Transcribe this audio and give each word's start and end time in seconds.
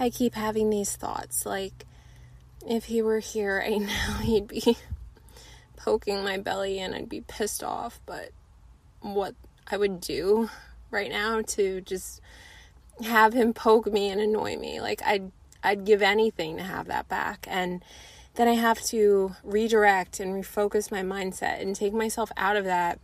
I 0.00 0.10
keep 0.10 0.34
having 0.34 0.70
these 0.70 0.94
thoughts 0.96 1.44
like, 1.44 1.84
if 2.66 2.86
he 2.86 3.02
were 3.02 3.20
here 3.20 3.58
right 3.66 3.80
now, 3.80 4.18
he'd 4.18 4.48
be 4.48 4.76
poking 5.76 6.22
my 6.22 6.38
belly 6.38 6.78
and 6.78 6.94
I'd 6.94 7.08
be 7.08 7.20
pissed 7.22 7.62
off. 7.62 8.00
But 8.06 8.30
what 9.00 9.34
I 9.66 9.76
would 9.76 10.00
do 10.00 10.50
right 10.90 11.10
now 11.10 11.42
to 11.42 11.80
just 11.80 12.20
have 13.04 13.32
him 13.32 13.52
poke 13.52 13.92
me 13.92 14.08
and 14.08 14.20
annoy 14.20 14.56
me, 14.56 14.80
like 14.80 15.02
I'd 15.04 15.30
I'd 15.62 15.84
give 15.84 16.02
anything 16.02 16.56
to 16.56 16.62
have 16.62 16.86
that 16.86 17.08
back. 17.08 17.46
And 17.48 17.84
then 18.34 18.48
I 18.48 18.54
have 18.54 18.80
to 18.86 19.34
redirect 19.42 20.20
and 20.20 20.32
refocus 20.32 20.90
my 20.92 21.02
mindset 21.02 21.60
and 21.60 21.74
take 21.74 21.92
myself 21.92 22.30
out 22.36 22.56
of 22.56 22.64
that 22.64 23.00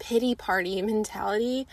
pity 0.00 0.34
party 0.34 0.82
mentality 0.82 1.66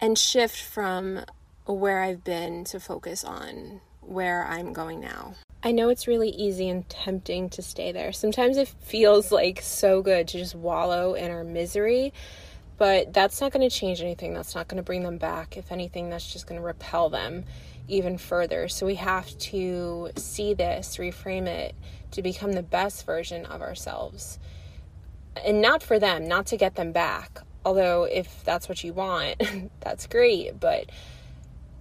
and 0.00 0.18
shift 0.18 0.60
from 0.60 1.24
where 1.66 2.00
I've 2.00 2.24
been 2.24 2.64
to 2.64 2.80
focus 2.80 3.24
on 3.24 3.80
where 4.00 4.44
I'm 4.46 4.72
going 4.72 5.00
now. 5.00 5.34
I 5.62 5.70
know 5.70 5.90
it's 5.90 6.08
really 6.08 6.30
easy 6.30 6.68
and 6.68 6.88
tempting 6.88 7.48
to 7.50 7.62
stay 7.62 7.92
there. 7.92 8.12
Sometimes 8.12 8.56
it 8.56 8.66
feels 8.66 9.30
like 9.30 9.60
so 9.62 10.02
good 10.02 10.26
to 10.28 10.38
just 10.38 10.56
wallow 10.56 11.14
in 11.14 11.30
our 11.30 11.44
misery, 11.44 12.12
but 12.78 13.12
that's 13.12 13.40
not 13.40 13.52
going 13.52 13.68
to 13.68 13.74
change 13.74 14.00
anything. 14.00 14.34
That's 14.34 14.56
not 14.56 14.66
going 14.66 14.78
to 14.78 14.82
bring 14.82 15.04
them 15.04 15.18
back. 15.18 15.56
If 15.56 15.70
anything, 15.70 16.10
that's 16.10 16.32
just 16.32 16.48
going 16.48 16.60
to 16.60 16.66
repel 16.66 17.10
them 17.10 17.44
even 17.86 18.18
further. 18.18 18.66
So 18.66 18.86
we 18.86 18.96
have 18.96 19.38
to 19.38 20.10
see 20.16 20.54
this, 20.54 20.96
reframe 20.96 21.46
it 21.46 21.76
to 22.12 22.22
become 22.22 22.52
the 22.52 22.62
best 22.62 23.06
version 23.06 23.46
of 23.46 23.62
ourselves. 23.62 24.40
And 25.44 25.62
not 25.62 25.82
for 25.82 25.98
them, 25.98 26.26
not 26.26 26.46
to 26.46 26.56
get 26.56 26.74
them 26.74 26.90
back. 26.90 27.38
Although, 27.64 28.04
if 28.04 28.42
that's 28.44 28.68
what 28.68 28.82
you 28.82 28.92
want, 28.92 29.40
that's 29.80 30.08
great. 30.08 30.58
But 30.58 30.90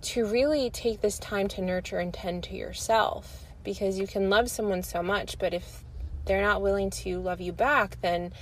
to 0.01 0.25
really 0.25 0.69
take 0.69 1.01
this 1.01 1.19
time 1.19 1.47
to 1.47 1.61
nurture 1.61 1.99
and 1.99 2.13
tend 2.13 2.43
to 2.43 2.55
yourself 2.55 3.45
because 3.63 3.99
you 3.99 4.07
can 4.07 4.29
love 4.29 4.49
someone 4.49 4.81
so 4.81 5.03
much, 5.03 5.37
but 5.37 5.53
if 5.53 5.83
they're 6.25 6.41
not 6.41 6.61
willing 6.61 6.89
to 6.89 7.19
love 7.19 7.39
you 7.39 7.51
back, 7.51 7.97
then 8.01 8.33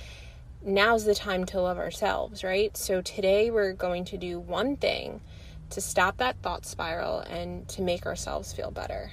now's 0.62 1.04
the 1.04 1.14
time 1.14 1.44
to 1.44 1.60
love 1.60 1.78
ourselves, 1.78 2.42
right? 2.42 2.74
So 2.76 3.02
today 3.02 3.50
we're 3.50 3.74
going 3.74 4.06
to 4.06 4.16
do 4.16 4.40
one 4.40 4.76
thing 4.76 5.20
to 5.70 5.80
stop 5.80 6.16
that 6.16 6.36
thought 6.42 6.64
spiral 6.64 7.20
and 7.20 7.68
to 7.68 7.82
make 7.82 8.06
ourselves 8.06 8.52
feel 8.52 8.70
better. 8.70 9.12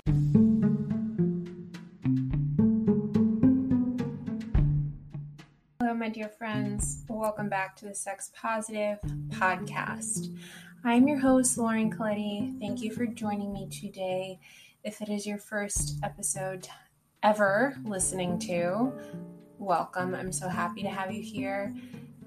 Hello, 5.80 5.94
my 5.94 6.10
dear 6.10 6.30
friends. 6.30 7.04
Welcome 7.10 7.50
back 7.50 7.76
to 7.78 7.86
the 7.86 7.94
Sex 7.94 8.32
Positive 8.34 9.00
podcast. 9.30 10.34
I'm 10.84 11.08
your 11.08 11.18
host, 11.18 11.58
Lauren 11.58 11.92
Colletti. 11.92 12.58
Thank 12.60 12.82
you 12.82 12.92
for 12.92 13.06
joining 13.08 13.52
me 13.52 13.68
today. 13.68 14.40
If 14.84 15.02
it 15.02 15.10
is 15.10 15.26
your 15.26 15.40
first 15.40 15.98
episode 16.04 16.68
ever 17.24 17.76
listening 17.84 18.38
to, 18.40 18.94
welcome. 19.58 20.14
I'm 20.14 20.32
so 20.32 20.48
happy 20.48 20.84
to 20.84 20.90
have 20.90 21.12
you 21.12 21.22
here. 21.22 21.76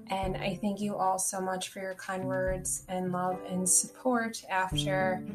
And 0.07 0.35
I 0.35 0.59
thank 0.61 0.81
you 0.81 0.95
all 0.97 1.17
so 1.17 1.39
much 1.39 1.69
for 1.69 1.79
your 1.79 1.95
kind 1.95 2.25
words 2.25 2.83
and 2.89 3.11
love 3.11 3.39
and 3.49 3.67
support 3.67 4.43
after 4.49 5.25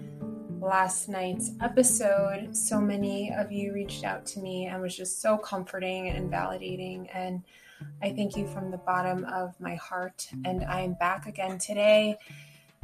last 0.61 1.09
night's 1.09 1.53
episode. 1.63 2.55
So 2.55 2.81
many 2.81 3.33
of 3.33 3.51
you 3.51 3.73
reached 3.73 4.05
out 4.05 4.27
to 4.27 4.41
me 4.41 4.67
and 4.67 4.81
was 4.81 4.95
just 4.95 5.23
so 5.23 5.39
comforting 5.39 6.11
and 6.11 6.31
validating. 6.31 7.09
And 7.15 7.43
I 8.03 8.11
thank 8.11 8.37
you 8.37 8.47
from 8.47 8.71
the 8.71 8.79
bottom 8.79 9.25
of 9.25 9.59
my 9.59 9.75
heart. 9.77 10.29
And 10.45 10.65
I'm 10.65 10.95
back 10.95 11.27
again 11.27 11.59
today 11.59 12.19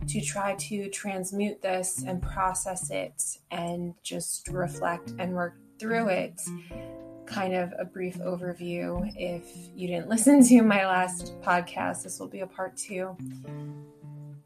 to 0.09 0.21
try 0.21 0.55
to 0.55 0.89
transmute 0.91 1.63
this 1.63 2.05
and 2.07 2.23
process 2.23 2.91
it 2.91 3.23
and 3.51 3.95
just 4.03 4.49
reflect 4.49 5.13
and 5.19 5.35
work 5.35 5.57
through 5.79 6.09
it 6.09 6.41
kind 7.27 7.55
of 7.55 7.73
a 7.79 7.85
brief 7.85 8.19
overview. 8.19 9.11
If 9.17 9.45
you 9.75 9.89
didn't 9.89 10.09
listen 10.11 10.45
to 10.45 10.63
my 10.63 10.87
last 10.87 11.41
podcast, 11.41 12.03
this 12.03 12.19
will 12.21 12.29
be 12.29 12.41
a 12.41 12.47
part 12.47 12.77
two. 12.77 13.17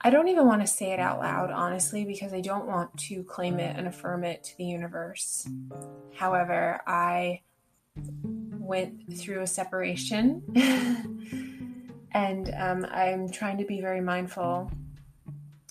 I 0.00 0.10
don't 0.10 0.28
even 0.28 0.47
want 0.47 0.60
to 0.60 0.66
say 0.66 0.92
it 0.92 1.00
out 1.00 1.19
loud, 1.19 1.50
honestly, 1.50 2.04
because 2.04 2.32
I 2.32 2.41
don't 2.41 2.66
want 2.66 2.97
to 2.98 3.25
claim 3.25 3.58
it 3.58 3.76
and 3.76 3.88
affirm 3.88 4.25
it 4.25 4.44
to 4.44 4.56
the 4.56 4.64
universe. 4.64 5.48
However, 6.14 6.81
I 6.86 7.41
went 8.52 9.19
through 9.19 9.41
a 9.41 9.47
separation 9.47 10.42
and 12.12 12.54
um, 12.56 12.86
I'm 12.91 13.31
trying 13.31 13.58
to 13.58 13.64
be 13.64 13.81
very 13.81 14.00
mindful 14.00 14.70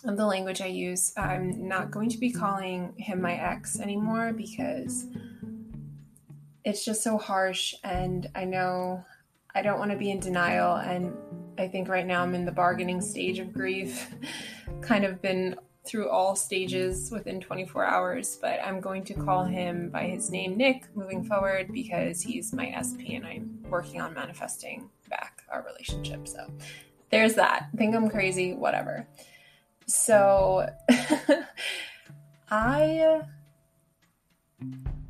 of 0.07 0.17
the 0.17 0.25
language 0.25 0.61
I 0.61 0.67
use. 0.67 1.13
I'm 1.17 1.67
not 1.67 1.91
going 1.91 2.09
to 2.09 2.17
be 2.17 2.31
calling 2.31 2.93
him 2.97 3.21
my 3.21 3.33
ex 3.33 3.79
anymore 3.79 4.33
because 4.33 5.07
it's 6.65 6.83
just 6.83 7.03
so 7.03 7.17
harsh 7.17 7.75
and 7.83 8.27
i 8.35 8.43
know 8.43 9.05
i 9.53 9.61
don't 9.61 9.77
want 9.77 9.91
to 9.91 9.97
be 9.97 10.09
in 10.09 10.19
denial 10.19 10.77
and 10.77 11.15
i 11.59 11.67
think 11.67 11.87
right 11.87 12.07
now 12.07 12.23
i'm 12.23 12.33
in 12.33 12.43
the 12.43 12.51
bargaining 12.51 12.99
stage 12.99 13.39
of 13.39 13.53
grief. 13.53 14.13
Kind 14.81 15.05
of 15.05 15.21
been 15.21 15.55
through 15.85 16.09
all 16.09 16.35
stages 16.35 17.11
within 17.11 17.39
24 17.39 17.85
hours 17.85 18.39
but 18.41 18.59
i'm 18.65 18.81
going 18.81 19.03
to 19.03 19.13
call 19.13 19.43
him 19.43 19.89
by 19.89 20.03
his 20.03 20.31
name 20.31 20.57
nick 20.57 20.87
moving 20.95 21.23
forward 21.23 21.71
because 21.71 22.21
he's 22.21 22.51
my 22.51 22.75
sp 22.81 23.13
and 23.13 23.25
i'm 23.25 23.63
working 23.69 24.01
on 24.01 24.13
manifesting 24.13 24.89
back 25.09 25.43
our 25.51 25.63
relationship. 25.63 26.27
So 26.27 26.51
there's 27.11 27.35
that. 27.35 27.69
Think 27.77 27.95
i'm 27.95 28.09
crazy 28.09 28.53
whatever 28.53 29.07
so 29.87 30.67
i 32.49 33.21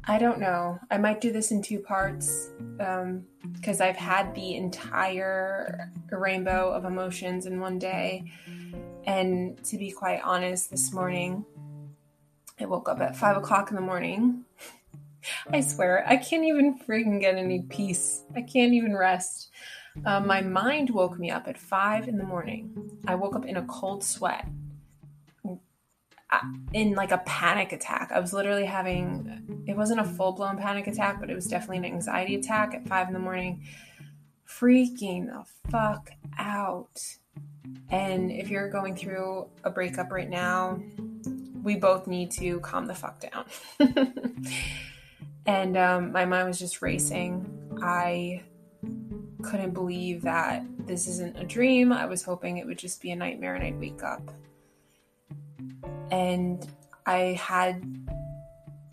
I 0.08 0.20
don't 0.20 0.40
know. 0.40 0.80
I 0.92 1.00
might 1.00 1.20
do 1.20 1.32
this 1.32 1.50
in 1.50 1.64
two 1.64 1.80
parts 1.80 2.52
because 2.78 3.82
um, 3.82 3.88
I've 3.88 3.96
had 3.96 4.36
the 4.36 4.56
entire 4.56 5.92
rainbow 6.12 6.72
of 6.72 6.86
emotions 6.86 7.48
in 7.48 7.60
one 7.60 7.80
day. 7.80 8.32
And 9.06 9.64
to 9.66 9.78
be 9.78 9.90
quite 9.90 10.22
honest, 10.24 10.70
this 10.70 10.94
morning, 10.94 11.44
I 12.60 12.66
woke 12.66 12.88
up 12.88 13.02
at 13.02 13.16
five 13.16 13.36
o'clock 13.36 13.72
in 13.72 13.76
the 13.76 13.82
morning. 13.82 14.46
I 15.52 15.62
swear, 15.62 16.08
I 16.08 16.18
can't 16.18 16.44
even 16.44 16.78
freaking 16.78 17.20
get 17.20 17.36
any 17.36 17.64
peace. 17.64 18.24
I 18.36 18.42
can't 18.42 18.74
even 18.74 18.96
rest. 18.96 19.50
Um, 20.06 20.28
my 20.28 20.42
mind 20.42 20.92
woke 20.92 21.18
me 21.18 21.32
up 21.32 21.48
at 21.48 21.58
five 21.58 22.08
in 22.08 22.18
the 22.18 22.24
morning. 22.24 23.00
I 23.08 23.16
woke 23.16 23.36
up 23.36 23.46
in 23.46 23.58
a 23.58 23.66
cold 23.66 24.04
sweat 24.04 24.46
in 26.74 26.94
like 26.94 27.12
a 27.12 27.20
panic 27.20 27.72
attack. 27.72 28.12
I 28.14 28.20
was 28.20 28.34
literally 28.34 28.66
having, 28.66 29.64
it 29.68 29.76
wasn't 29.76 30.00
a 30.00 30.04
full 30.04 30.34
blown 30.34 30.58
panic 30.58 30.88
attack, 30.88 31.20
but 31.20 31.30
it 31.30 31.36
was 31.36 31.46
definitely 31.48 31.78
an 31.78 31.86
anxiety 31.86 32.36
attack 32.36 32.74
at 32.74 32.88
five 32.88 33.08
in 33.08 33.14
the 33.14 33.20
morning. 33.20 33.64
Freaking 34.48 35.28
the 35.28 35.46
fuck 35.70 36.10
out. 36.38 37.02
And 37.90 38.32
if 38.32 38.50
you're 38.50 38.70
going 38.70 38.96
through 38.96 39.48
a 39.64 39.70
breakup 39.70 40.12
right 40.12 40.30
now, 40.30 40.82
we 41.64 41.76
both 41.76 42.08
need 42.08 42.32
to 42.32 42.60
calm 42.60 42.86
the 42.86 42.96
fuck 42.96 43.20
down. 43.20 43.46
and 45.46 45.78
um, 45.78 46.12
my 46.12 46.26
mind 46.26 46.48
was 46.48 46.60
just 46.60 46.82
racing. 46.82 47.78
I 47.82 48.44
couldn't 49.42 49.74
believe 49.74 50.22
that 50.22 50.64
this 50.80 51.08
isn't 51.08 51.38
a 51.38 51.44
dream. 51.44 51.92
I 51.92 52.06
was 52.06 52.24
hoping 52.24 52.58
it 52.58 52.66
would 52.66 52.80
just 52.80 53.02
be 53.02 53.12
a 53.12 53.16
nightmare 53.16 53.56
and 53.56 53.64
I'd 53.64 53.80
wake 53.80 54.04
up 54.04 54.32
and 56.12 56.68
I 57.06 57.40
had 57.42 57.84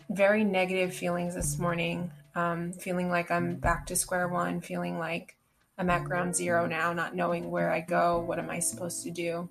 very 0.09 0.43
negative 0.43 0.93
feelings 0.93 1.35
this 1.35 1.57
morning, 1.57 2.11
um, 2.35 2.73
feeling 2.73 3.09
like 3.09 3.31
I'm 3.31 3.55
back 3.55 3.85
to 3.87 3.95
square 3.95 4.27
one, 4.27 4.61
feeling 4.61 4.99
like 4.99 5.35
I'm 5.77 5.89
at 5.89 6.03
ground 6.03 6.35
zero 6.35 6.67
now, 6.67 6.93
not 6.93 7.15
knowing 7.15 7.49
where 7.49 7.71
I 7.71 7.81
go, 7.81 8.19
what 8.19 8.39
am 8.39 8.49
I 8.49 8.59
supposed 8.59 9.03
to 9.03 9.11
do. 9.11 9.49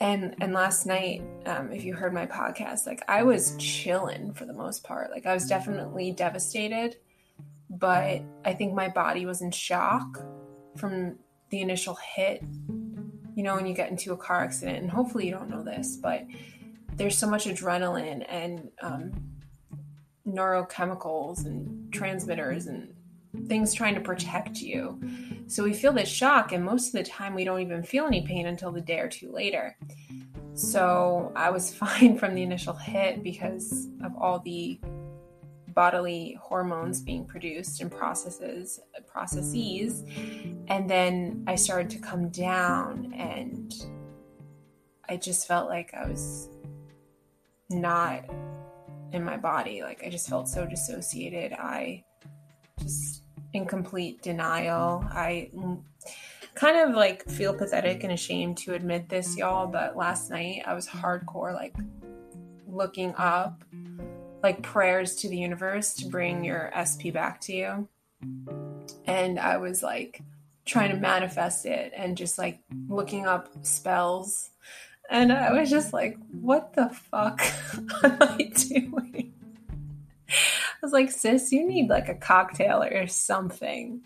And 0.00 0.34
and 0.40 0.54
last 0.54 0.86
night, 0.86 1.22
um, 1.46 1.72
if 1.72 1.84
you 1.84 1.94
heard 1.94 2.14
my 2.14 2.26
podcast, 2.26 2.86
like 2.86 3.02
I 3.06 3.22
was 3.22 3.54
chilling 3.58 4.32
for 4.32 4.46
the 4.46 4.52
most 4.54 4.82
part. 4.82 5.10
Like 5.10 5.26
I 5.26 5.34
was 5.34 5.46
definitely 5.46 6.12
devastated, 6.12 6.96
but 7.68 8.22
I 8.44 8.54
think 8.54 8.72
my 8.72 8.88
body 8.88 9.26
was 9.26 9.42
in 9.42 9.50
shock 9.50 10.24
from 10.76 11.18
the 11.50 11.60
initial 11.60 11.98
hit 12.14 12.42
you 13.40 13.44
know, 13.44 13.54
when 13.54 13.64
you 13.64 13.72
get 13.72 13.90
into 13.90 14.12
a 14.12 14.18
car 14.18 14.44
accident, 14.44 14.82
and 14.82 14.90
hopefully 14.90 15.24
you 15.24 15.32
don't 15.32 15.48
know 15.48 15.62
this, 15.62 15.96
but 15.96 16.26
there's 16.96 17.16
so 17.16 17.26
much 17.26 17.46
adrenaline 17.46 18.22
and 18.28 18.68
um, 18.82 19.12
neurochemicals 20.28 21.46
and 21.46 21.90
transmitters 21.90 22.66
and 22.66 22.94
things 23.48 23.72
trying 23.72 23.94
to 23.94 24.00
protect 24.02 24.60
you. 24.60 25.00
So 25.46 25.64
we 25.64 25.72
feel 25.72 25.90
this 25.90 26.06
shock, 26.06 26.52
and 26.52 26.62
most 26.62 26.88
of 26.88 26.92
the 26.92 27.02
time 27.02 27.32
we 27.32 27.44
don't 27.44 27.62
even 27.62 27.82
feel 27.82 28.04
any 28.04 28.20
pain 28.26 28.46
until 28.46 28.72
the 28.72 28.82
day 28.82 28.98
or 28.98 29.08
two 29.08 29.32
later. 29.32 29.74
So 30.52 31.32
I 31.34 31.48
was 31.48 31.72
fine 31.84 32.18
from 32.18 32.34
the 32.34 32.42
initial 32.42 32.74
hit 32.74 33.22
because 33.22 33.88
of 34.04 34.14
all 34.18 34.40
the 34.40 34.78
bodily 35.74 36.38
hormones 36.40 37.00
mm. 37.00 37.06
being 37.06 37.24
produced 37.24 37.80
and 37.80 37.90
processes 37.90 38.80
processes 39.06 40.04
and 40.68 40.88
then 40.88 41.44
i 41.46 41.54
started 41.54 41.90
to 41.90 41.98
come 41.98 42.28
down 42.30 43.12
and 43.16 43.74
i 45.08 45.16
just 45.16 45.46
felt 45.46 45.68
like 45.68 45.92
i 45.94 46.06
was 46.06 46.48
not 47.70 48.24
in 49.12 49.24
my 49.24 49.36
body. 49.36 49.82
Like 49.82 50.02
I 50.04 50.10
just 50.10 50.28
felt 50.28 50.48
so 50.48 50.66
dissociated. 50.66 51.52
I 51.52 52.04
just 52.78 53.22
in 53.52 53.66
complete 53.66 54.22
denial. 54.22 55.04
I 55.10 55.50
kind 56.54 56.76
of 56.76 56.94
like 56.94 57.28
feel 57.28 57.54
pathetic 57.54 58.04
and 58.04 58.12
ashamed 58.12 58.58
to 58.58 58.74
admit 58.74 59.08
this, 59.08 59.36
y'all, 59.36 59.66
but 59.66 59.96
last 59.96 60.30
night 60.30 60.62
I 60.66 60.74
was 60.74 60.86
hardcore 60.86 61.54
like 61.54 61.74
looking 62.66 63.14
up 63.16 63.64
like 64.42 64.62
prayers 64.62 65.16
to 65.16 65.28
the 65.28 65.36
universe 65.36 65.94
to 65.94 66.06
bring 66.08 66.44
your 66.44 66.70
SP 66.72 67.12
back 67.12 67.40
to 67.42 67.52
you. 67.52 67.88
And 69.06 69.38
I 69.38 69.58
was 69.58 69.82
like 69.82 70.22
trying 70.64 70.90
to 70.90 70.96
manifest 70.96 71.66
it 71.66 71.92
and 71.96 72.16
just 72.16 72.38
like 72.38 72.60
looking 72.88 73.26
up 73.26 73.48
spells. 73.62 74.50
And 75.10 75.32
I 75.32 75.52
was 75.52 75.70
just 75.70 75.92
like, 75.92 76.16
what 76.30 76.74
the 76.74 76.88
fuck 76.88 77.42
am 78.04 78.18
I 78.20 78.50
doing? 78.54 79.34
I 80.28 80.86
was 80.86 80.92
like, 80.92 81.10
sis, 81.10 81.52
you 81.52 81.66
need 81.66 81.90
like 81.90 82.08
a 82.08 82.14
cocktail 82.14 82.82
or 82.82 83.06
something. 83.06 84.02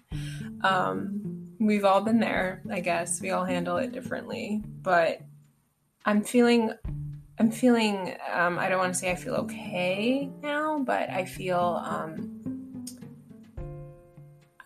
Um, 0.63 1.53
we've 1.61 1.85
all 1.85 2.01
been 2.01 2.21
there, 2.21 2.63
I 2.71 2.81
guess. 2.81 3.21
We 3.21 3.31
all 3.31 3.45
handle 3.45 3.77
it 3.77 3.93
differently. 3.93 4.63
But 4.83 5.21
I'm 6.05 6.25
feeling 6.25 6.73
I'm 7.39 7.51
feeling 7.51 8.17
um, 8.33 8.59
I 8.59 8.69
don't 8.69 8.79
want 8.79 8.95
to 8.95 8.99
say 8.99 9.11
I 9.11 9.17
feel 9.17 9.35
okay 9.35 10.31
now, 10.43 10.79
but 10.79 11.11
I 11.11 11.25
feel 11.25 11.83
um, 11.85 12.87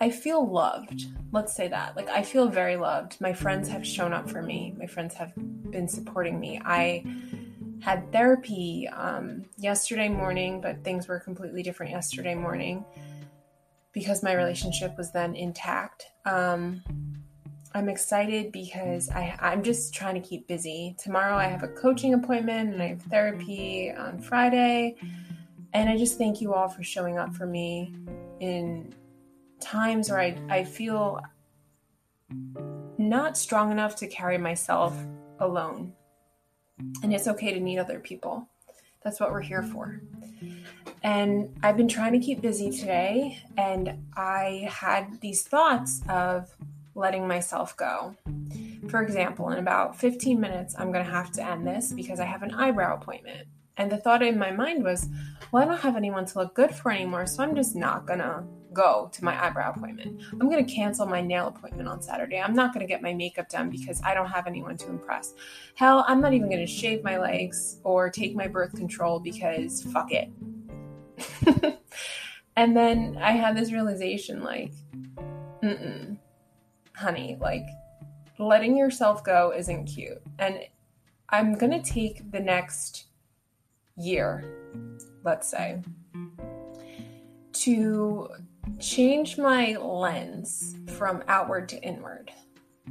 I 0.01 0.11
feel 0.11 0.47
loved. 0.47 1.07
Let's 1.33 1.55
say 1.55 1.69
that. 1.69 1.97
Like 1.97 2.09
I 2.09 2.23
feel 2.23 2.49
very 2.49 2.77
loved. 2.77 3.21
My 3.21 3.33
friends 3.33 3.69
have 3.69 3.87
shown 3.87 4.13
up 4.13 4.29
for 4.29 4.43
me. 4.43 4.75
My 4.79 4.87
friends 4.87 5.15
have 5.15 5.33
been 5.71 5.89
supporting 5.89 6.39
me. 6.39 6.61
I 6.65 7.05
had 7.81 8.11
therapy 8.13 8.89
um, 8.89 9.47
yesterday 9.57 10.09
morning, 10.09 10.61
but 10.61 10.85
things 10.85 11.09
were 11.09 11.21
completely 11.21 11.63
different 11.63 11.93
yesterday 11.93 12.35
morning 12.35 12.85
because 13.93 14.23
my 14.23 14.33
relationship 14.33 14.97
was 14.97 15.11
then 15.13 15.35
intact. 15.35 16.07
Um, 16.25 16.83
I'm 17.75 17.89
excited 17.89 18.53
because 18.53 19.11
I, 19.11 19.23
mm-hmm. 19.23 19.45
I'm 19.45 19.63
just 19.63 19.95
trying 19.95 20.21
to 20.21 20.27
keep 20.27 20.47
busy. 20.47 20.97
Tomorrow 20.99 21.37
I 21.37 21.45
have 21.45 21.63
a 21.63 21.69
coaching 21.69 22.15
appointment 22.15 22.73
and 22.73 22.83
I 22.83 22.89
have 22.89 23.03
therapy 23.03 23.91
on 23.91 24.19
Friday. 24.19 24.97
And 25.75 25.89
I 25.89 25.97
just 25.97 26.17
thank 26.17 26.41
you 26.41 26.55
all 26.55 26.69
for 26.69 26.83
showing 26.83 27.19
up 27.19 27.35
for 27.35 27.47
me 27.47 27.95
in 28.41 28.95
times 29.61 30.11
where 30.11 30.21
I, 30.21 30.39
I 30.49 30.65
feel 30.65 31.21
not 32.97 33.37
strong 33.37 33.71
enough 33.71 33.97
to 33.97 34.07
carry 34.07 34.39
myself 34.39 34.97
alone. 35.39 35.93
And 37.03 37.13
it's 37.13 37.29
okay 37.29 37.53
to 37.53 37.61
need 37.61 37.79
other 37.79 37.99
people. 37.99 38.49
That's 39.03 39.21
what 39.21 39.31
we're 39.31 39.41
here 39.41 39.63
for. 39.63 40.01
And 41.03 41.57
I've 41.63 41.77
been 41.77 41.89
trying 41.89 42.13
to 42.13 42.19
keep 42.19 42.41
busy 42.41 42.71
today, 42.71 43.43
and 43.57 44.07
I 44.17 44.69
had 44.71 45.21
these 45.21 45.43
thoughts 45.43 46.03
of 46.09 46.55
letting 46.99 47.27
myself 47.27 47.77
go. 47.77 48.15
For 48.89 49.03
example, 49.03 49.51
in 49.51 49.59
about 49.59 49.97
15 49.97 50.41
minutes, 50.41 50.75
I'm 50.79 50.93
going 50.93 51.05
to 51.05 51.11
have 51.11 51.31
to 51.33 51.47
end 51.47 51.67
this 51.67 51.93
because 51.93 52.21
I 52.21 52.25
have 52.25 52.43
an 52.43 52.53
eyebrow 52.53 52.97
appointment. 52.97 53.47
And 53.77 53.91
the 53.93 53.99
thought 53.99 54.23
in 54.23 54.39
my 54.39 54.51
mind 54.51 54.83
was, 54.83 55.09
well, 55.53 55.63
I 55.63 55.67
don't 55.67 55.81
have 55.81 55.97
anyone 55.97 56.27
to 56.27 56.39
look 56.39 56.55
good 56.55 56.75
for 56.75 56.91
anymore, 56.91 57.27
so 57.27 57.43
I'm 57.43 57.55
just 57.55 57.77
not 57.77 58.07
going 58.07 58.19
to 58.19 58.43
go 58.73 59.09
to 59.13 59.25
my 59.25 59.43
eyebrow 59.43 59.73
appointment. 59.73 60.21
I'm 60.33 60.51
going 60.51 60.65
to 60.65 60.75
cancel 60.75 61.07
my 61.07 61.21
nail 61.21 61.47
appointment 61.47 61.89
on 61.89 62.03
Saturday. 62.03 62.41
I'm 62.41 62.55
not 62.55 62.75
going 62.75 62.85
to 62.85 62.93
get 62.93 63.03
my 63.03 63.15
makeup 63.15 63.49
done 63.49 63.71
because 63.71 64.03
I 64.03 64.15
don't 64.15 64.29
have 64.29 64.47
anyone 64.47 64.77
to 64.79 64.89
impress. 64.89 65.35
Hell, 65.77 66.05
I'm 66.09 66.21
not 66.21 66.33
even 66.35 66.49
going 66.49 66.61
to 66.61 66.67
shave 66.67 67.05
my 67.05 67.19
legs 67.19 67.79
or 67.85 68.11
take 68.11 68.35
my 68.35 68.49
birth 68.49 68.75
control 68.75 69.21
because 69.21 69.85
fuck 69.85 70.11
it. 70.13 70.31
and 72.57 72.77
then 72.77 73.19
I 73.21 73.33
had 73.33 73.57
this 73.57 73.73
realization 73.73 74.43
like, 74.43 74.73
mm 75.63 76.19
honey, 76.99 77.39
like 77.41 77.67
letting 78.39 78.77
yourself 78.77 79.23
go 79.25 79.53
isn't 79.57 79.87
cute. 79.87 80.21
And 80.39 80.61
I'm 81.29 81.55
going 81.55 81.73
to 81.73 81.83
take 81.83 82.31
the 82.33 82.41
next 82.41 83.07
year, 83.97 84.45
let's 85.25 85.49
say, 85.49 85.83
to 87.53 88.29
change 88.79 89.39
my 89.39 89.77
lens 89.77 90.77
from 90.97 91.23
outward 91.29 91.69
to 91.71 91.83
inward. 91.83 92.33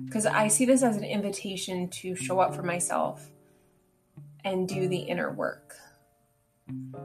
Because 0.06 0.26
I 0.26 0.48
see 0.48 0.66
this 0.66 0.84
as 0.84 0.96
an 0.96 1.04
invitation 1.04 1.90
to 1.90 2.16
show 2.16 2.40
up 2.40 2.56
for 2.56 2.64
myself 2.64 3.30
and 4.44 4.68
do 4.68 4.88
the 4.88 4.98
inner 4.98 5.32
work. 5.32 5.76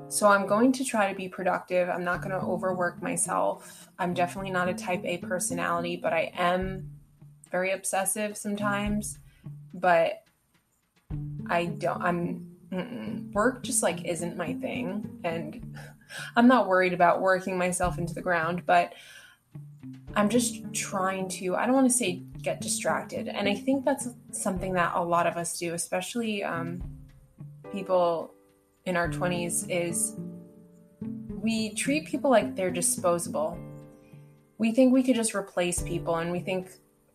So 0.08 0.28
I'm 0.28 0.46
going 0.46 0.72
to 0.72 0.84
try 0.84 1.10
to 1.10 1.16
be 1.16 1.28
productive. 1.28 1.88
I'm 1.88 2.04
not 2.04 2.20
going 2.20 2.38
to 2.38 2.44
overwork 2.44 3.02
myself. 3.02 3.88
I'm 3.98 4.12
definitely 4.12 4.50
not 4.50 4.68
a 4.68 4.74
type 4.74 5.02
A 5.04 5.18
personality, 5.18 5.96
but 5.96 6.12
I 6.12 6.32
am 6.36 6.90
very 7.52 7.70
obsessive 7.70 8.36
sometimes. 8.36 9.18
But 9.72 10.24
I 11.48 11.66
don't, 11.66 12.02
I'm, 12.02 12.50
mm-mm. 12.72 13.32
work 13.32 13.62
just 13.62 13.82
like 13.82 14.04
isn't 14.04 14.36
my 14.36 14.54
thing. 14.54 15.20
And 15.22 15.76
I'm 16.36 16.48
not 16.48 16.66
worried 16.66 16.92
about 16.92 17.20
working 17.20 17.56
myself 17.56 17.98
into 17.98 18.14
the 18.14 18.22
ground, 18.22 18.64
but 18.66 18.94
I'm 20.14 20.28
just 20.28 20.62
trying 20.72 21.28
to, 21.30 21.56
I 21.56 21.66
don't 21.66 21.74
want 21.74 21.90
to 21.90 21.96
say 21.96 22.22
get 22.42 22.60
distracted. 22.60 23.28
And 23.28 23.48
I 23.48 23.54
think 23.54 23.84
that's 23.84 24.08
something 24.30 24.74
that 24.74 24.92
a 24.94 25.02
lot 25.02 25.26
of 25.26 25.36
us 25.36 25.58
do, 25.58 25.74
especially 25.74 26.42
um, 26.44 26.82
people 27.72 28.34
in 28.84 28.96
our 28.96 29.08
20s, 29.08 29.66
is 29.70 30.16
we 31.40 31.74
treat 31.74 32.06
people 32.06 32.30
like 32.30 32.54
they're 32.54 32.70
disposable. 32.70 33.58
We 34.58 34.72
think 34.72 34.92
we 34.92 35.02
could 35.02 35.16
just 35.16 35.34
replace 35.34 35.82
people 35.82 36.16
and 36.16 36.30
we 36.30 36.40
think 36.40 36.70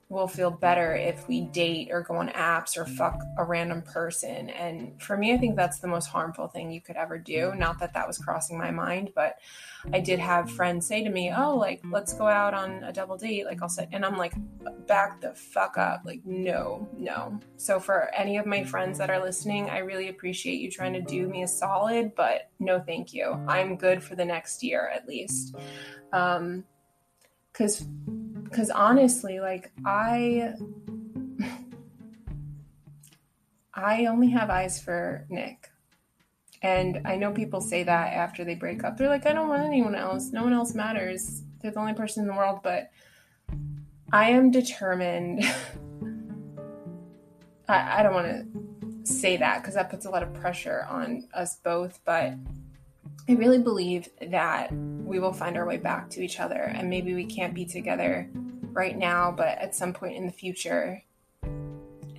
will 0.10 0.28
feel 0.28 0.50
better 0.50 0.96
if 0.96 1.28
we 1.28 1.42
date 1.42 1.90
or 1.92 2.02
go 2.02 2.16
on 2.16 2.30
apps 2.30 2.78
or 2.78 2.86
fuck 2.86 3.22
a 3.38 3.44
random 3.44 3.82
person. 3.82 4.50
And 4.50 5.02
for 5.02 5.18
me, 5.18 5.34
I 5.34 5.38
think 5.38 5.58
that's 5.58 5.80
the 5.80 5.88
most 5.88 6.08
harmful 6.08 6.48
thing 6.48 6.72
you 6.72 6.80
could 6.80 6.96
ever 6.96 7.18
do. 7.18 7.54
Not 7.56 7.80
that 7.80 7.94
that 7.94 8.08
was 8.08 8.18
crossing 8.18 8.58
my 8.58 8.72
mind, 8.72 9.12
but 9.14 9.40
I 9.92 10.00
did 10.00 10.20
have 10.20 10.50
friends 10.50 10.88
say 10.88 11.04
to 11.04 11.10
me, 11.10 11.34
Oh, 11.36 11.58
like, 11.58 11.82
let's 11.92 12.14
go 12.14 12.26
out 12.26 12.54
on 12.54 12.84
a 12.86 12.94
double 12.94 13.18
date. 13.18 13.46
Like, 13.46 13.62
I'll 13.62 13.68
say, 13.68 13.90
and 13.92 14.06
I'm 14.06 14.18
like, 14.18 14.34
back 14.88 15.20
the 15.20 15.34
fuck 15.34 15.78
up. 15.78 16.04
Like, 16.06 16.22
no, 16.26 16.88
no. 16.98 17.38
So, 17.58 17.78
for 17.78 18.10
any 18.16 18.38
of 18.38 18.46
my 18.46 18.64
friends 18.64 18.98
that 19.00 19.10
are 19.10 19.22
listening, 19.22 19.70
I 19.70 19.80
really 19.80 20.08
appreciate 20.08 20.62
you 20.62 20.72
trying 20.72 20.94
to 20.94 21.02
do 21.02 21.28
me 21.28 21.44
a 21.44 21.48
solid, 21.48 22.16
but 22.16 22.50
no, 22.60 22.80
thank 22.80 23.14
you. 23.14 23.34
I'm 23.48 23.76
good 23.76 24.02
for 24.02 24.16
the 24.16 24.26
next 24.26 24.64
year 24.64 24.90
at 24.94 25.06
least. 25.06 25.56
Um, 26.14 26.64
because 27.52 27.88
because 28.50 28.70
honestly 28.70 29.40
like 29.40 29.72
i 29.86 30.54
i 33.74 34.06
only 34.06 34.30
have 34.30 34.50
eyes 34.50 34.82
for 34.82 35.26
nick. 35.30 35.70
And 36.62 37.02
i 37.06 37.16
know 37.16 37.32
people 37.32 37.62
say 37.62 37.84
that 37.84 38.14
after 38.14 38.44
they 38.44 38.56
break 38.56 38.84
up. 38.84 38.98
They're 38.98 39.08
like 39.10 39.26
i 39.26 39.34
don't 39.34 39.50
want 39.50 39.64
anyone 39.64 39.96
else. 39.96 40.32
No 40.32 40.44
one 40.44 40.54
else 40.54 40.74
matters. 40.74 41.44
They're 41.62 41.72
the 41.72 41.80
only 41.80 41.94
person 41.94 42.24
in 42.24 42.28
the 42.28 42.36
world. 42.36 42.60
But 42.64 42.90
i 44.12 44.30
am 44.30 44.52
determined. 44.52 45.44
I, 47.70 48.00
I 48.00 48.04
don't 48.04 48.14
want 48.14 48.28
to 48.28 48.46
say 49.04 49.38
that 49.38 49.62
because 49.62 49.76
that 49.76 49.90
puts 49.90 50.06
a 50.06 50.10
lot 50.10 50.24
of 50.24 50.34
pressure 50.34 50.86
on 50.90 51.28
us 51.34 51.58
both 51.64 52.00
but 52.06 52.34
I 53.30 53.34
really 53.34 53.60
believe 53.60 54.08
that 54.22 54.72
we 54.72 55.20
will 55.20 55.34
find 55.34 55.58
our 55.58 55.66
way 55.66 55.78
back 55.78 56.10
to 56.12 56.24
each 56.24 56.40
other, 56.40 56.62
and 56.62 56.90
maybe 56.90 57.14
we 57.14 57.26
can't 57.26 57.54
be 57.54 57.66
together 57.66 58.30
right 58.72 58.98
now, 58.98 59.32
but 59.32 59.58
at 59.58 59.76
some 59.76 59.92
point 59.92 60.16
in 60.16 60.26
the 60.26 60.32
future. 60.32 61.04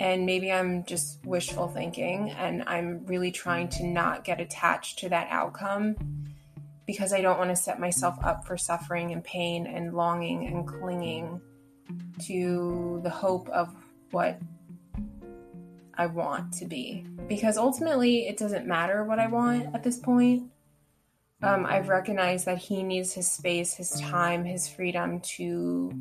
And 0.00 0.26
maybe 0.26 0.52
I'm 0.52 0.84
just 0.84 1.24
wishful 1.24 1.68
thinking, 1.68 2.30
and 2.32 2.62
I'm 2.66 3.06
really 3.06 3.30
trying 3.30 3.68
to 3.70 3.86
not 3.86 4.22
get 4.22 4.38
attached 4.38 4.98
to 4.98 5.08
that 5.08 5.28
outcome 5.30 5.96
because 6.86 7.14
I 7.14 7.22
don't 7.22 7.38
want 7.38 7.50
to 7.50 7.56
set 7.56 7.80
myself 7.80 8.16
up 8.22 8.46
for 8.46 8.58
suffering 8.58 9.12
and 9.12 9.24
pain 9.24 9.66
and 9.66 9.94
longing 9.94 10.46
and 10.46 10.66
clinging 10.68 11.40
to 12.26 13.00
the 13.02 13.10
hope 13.10 13.48
of 13.48 13.74
what 14.10 14.38
I 15.94 16.04
want 16.06 16.52
to 16.54 16.66
be. 16.66 17.06
Because 17.28 17.56
ultimately, 17.56 18.28
it 18.28 18.36
doesn't 18.36 18.66
matter 18.66 19.04
what 19.04 19.18
I 19.18 19.26
want 19.26 19.74
at 19.74 19.82
this 19.82 19.98
point 19.98 20.50
um, 21.42 21.66
I've 21.66 21.88
recognized 21.88 22.46
that 22.46 22.58
he 22.58 22.82
needs 22.82 23.12
his 23.12 23.30
space, 23.30 23.74
his 23.74 23.90
time, 24.00 24.44
his 24.44 24.68
freedom 24.68 25.20
to 25.36 25.92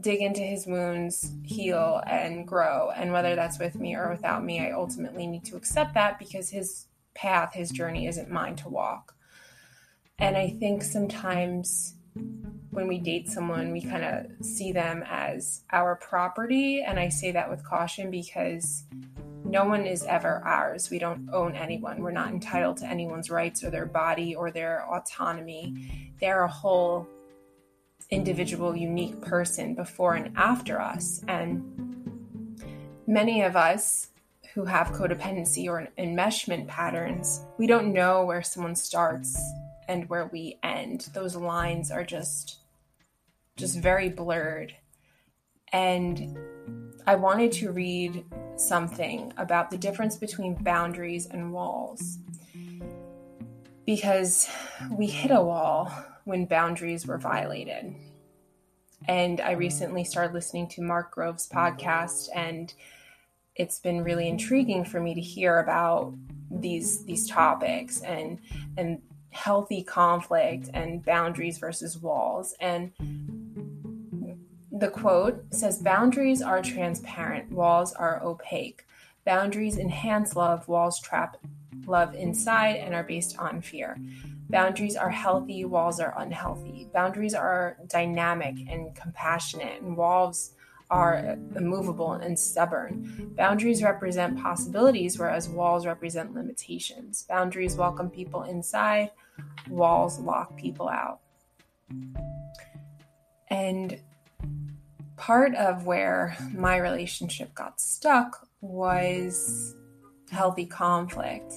dig 0.00 0.20
into 0.20 0.42
his 0.42 0.66
wounds, 0.66 1.32
heal, 1.42 2.02
and 2.06 2.46
grow. 2.46 2.90
And 2.94 3.12
whether 3.12 3.34
that's 3.34 3.58
with 3.58 3.76
me 3.76 3.94
or 3.94 4.10
without 4.10 4.44
me, 4.44 4.60
I 4.60 4.72
ultimately 4.72 5.26
need 5.26 5.44
to 5.46 5.56
accept 5.56 5.94
that 5.94 6.18
because 6.18 6.50
his 6.50 6.86
path, 7.14 7.54
his 7.54 7.70
journey 7.70 8.06
isn't 8.06 8.30
mine 8.30 8.56
to 8.56 8.68
walk. 8.68 9.14
And 10.18 10.36
I 10.36 10.50
think 10.50 10.82
sometimes 10.82 11.96
when 12.70 12.86
we 12.86 12.98
date 12.98 13.28
someone, 13.28 13.72
we 13.72 13.80
kind 13.80 14.04
of 14.04 14.46
see 14.46 14.72
them 14.72 15.02
as 15.08 15.64
our 15.72 15.96
property. 15.96 16.82
And 16.82 16.98
I 16.98 17.08
say 17.08 17.32
that 17.32 17.50
with 17.50 17.64
caution 17.64 18.10
because 18.10 18.84
no 19.44 19.64
one 19.64 19.86
is 19.86 20.04
ever 20.04 20.42
ours. 20.44 20.90
We 20.90 20.98
don't 20.98 21.28
own 21.32 21.54
anyone. 21.54 22.02
We're 22.02 22.10
not 22.10 22.30
entitled 22.30 22.78
to 22.78 22.86
anyone's 22.86 23.30
rights 23.30 23.64
or 23.64 23.70
their 23.70 23.86
body 23.86 24.34
or 24.34 24.50
their 24.50 24.84
autonomy. 24.92 26.12
They're 26.20 26.44
a 26.44 26.48
whole 26.48 27.08
individual, 28.10 28.76
unique 28.76 29.20
person 29.20 29.74
before 29.74 30.14
and 30.14 30.36
after 30.36 30.80
us. 30.80 31.22
And 31.28 31.62
many 33.06 33.42
of 33.42 33.56
us 33.56 34.08
who 34.54 34.64
have 34.64 34.88
codependency 34.88 35.68
or 35.68 35.88
enmeshment 35.98 36.66
patterns, 36.66 37.44
we 37.58 37.66
don't 37.66 37.92
know 37.92 38.24
where 38.24 38.42
someone 38.42 38.74
starts 38.74 39.40
and 39.88 40.08
where 40.08 40.26
we 40.32 40.58
end. 40.62 41.08
Those 41.14 41.36
lines 41.36 41.90
are 41.90 42.04
just 42.04 42.58
just 43.56 43.78
very 43.78 44.08
blurred. 44.08 44.74
And 45.72 46.38
I 47.06 47.14
wanted 47.14 47.52
to 47.52 47.72
read 47.72 48.24
something 48.56 49.32
about 49.36 49.70
the 49.70 49.78
difference 49.78 50.16
between 50.16 50.54
boundaries 50.54 51.26
and 51.26 51.52
walls. 51.52 52.18
Because 53.86 54.48
we 54.90 55.06
hit 55.06 55.30
a 55.30 55.42
wall 55.42 55.92
when 56.24 56.44
boundaries 56.44 57.06
were 57.06 57.18
violated. 57.18 57.94
And 59.08 59.40
I 59.40 59.52
recently 59.52 60.04
started 60.04 60.34
listening 60.34 60.68
to 60.68 60.82
Mark 60.82 61.12
Groves' 61.12 61.48
podcast, 61.48 62.28
and 62.34 62.72
it's 63.56 63.80
been 63.80 64.04
really 64.04 64.28
intriguing 64.28 64.84
for 64.84 65.00
me 65.00 65.14
to 65.14 65.20
hear 65.20 65.58
about 65.58 66.14
these 66.50 67.04
these 67.04 67.28
topics 67.28 68.00
and 68.02 68.38
and 68.76 69.00
healthy 69.30 69.82
conflict 69.82 70.68
and 70.74 71.04
boundaries 71.04 71.58
versus 71.58 71.98
walls. 71.98 72.54
And 72.60 72.92
the 74.80 74.88
quote 74.88 75.44
says 75.52 75.78
boundaries 75.78 76.40
are 76.40 76.62
transparent, 76.62 77.52
walls 77.52 77.92
are 77.92 78.22
opaque. 78.22 78.86
Boundaries 79.26 79.76
enhance 79.76 80.34
love, 80.34 80.66
walls 80.68 80.98
trap 81.00 81.36
love 81.86 82.14
inside 82.14 82.76
and 82.76 82.94
are 82.94 83.02
based 83.02 83.38
on 83.38 83.60
fear. 83.60 83.98
Boundaries 84.48 84.96
are 84.96 85.10
healthy, 85.10 85.66
walls 85.66 86.00
are 86.00 86.14
unhealthy. 86.18 86.88
Boundaries 86.94 87.34
are 87.34 87.76
dynamic 87.88 88.54
and 88.70 88.94
compassionate, 88.94 89.82
and 89.82 89.98
walls 89.98 90.52
are 90.90 91.36
immovable 91.56 92.12
and 92.12 92.38
stubborn. 92.38 93.34
Boundaries 93.36 93.82
represent 93.82 94.42
possibilities, 94.42 95.18
whereas 95.18 95.48
walls 95.48 95.84
represent 95.84 96.34
limitations. 96.34 97.26
Boundaries 97.28 97.76
welcome 97.76 98.08
people 98.08 98.44
inside, 98.44 99.10
walls 99.68 100.18
lock 100.18 100.56
people 100.56 100.88
out. 100.88 101.20
And 103.48 104.00
part 105.20 105.54
of 105.56 105.84
where 105.84 106.34
my 106.54 106.78
relationship 106.78 107.54
got 107.54 107.78
stuck 107.78 108.48
was 108.62 109.76
healthy 110.30 110.64
conflict 110.64 111.52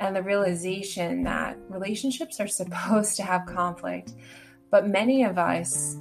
and 0.00 0.16
the 0.16 0.22
realization 0.22 1.22
that 1.22 1.56
relationships 1.68 2.40
are 2.40 2.48
supposed 2.60 3.16
to 3.16 3.22
have 3.22 3.46
conflict, 3.46 4.14
but 4.72 4.88
many 4.88 5.22
of 5.22 5.38
us 5.38 5.96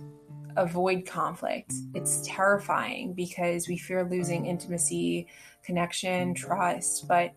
avoid 0.58 1.06
conflict. 1.06 1.74
It's 1.94 2.26
terrifying 2.26 3.14
because 3.14 3.68
we 3.68 3.78
fear 3.78 4.04
losing 4.04 4.48
intimacy, 4.48 5.28
connection, 5.64 6.34
trust, 6.34 7.08
but 7.08 7.36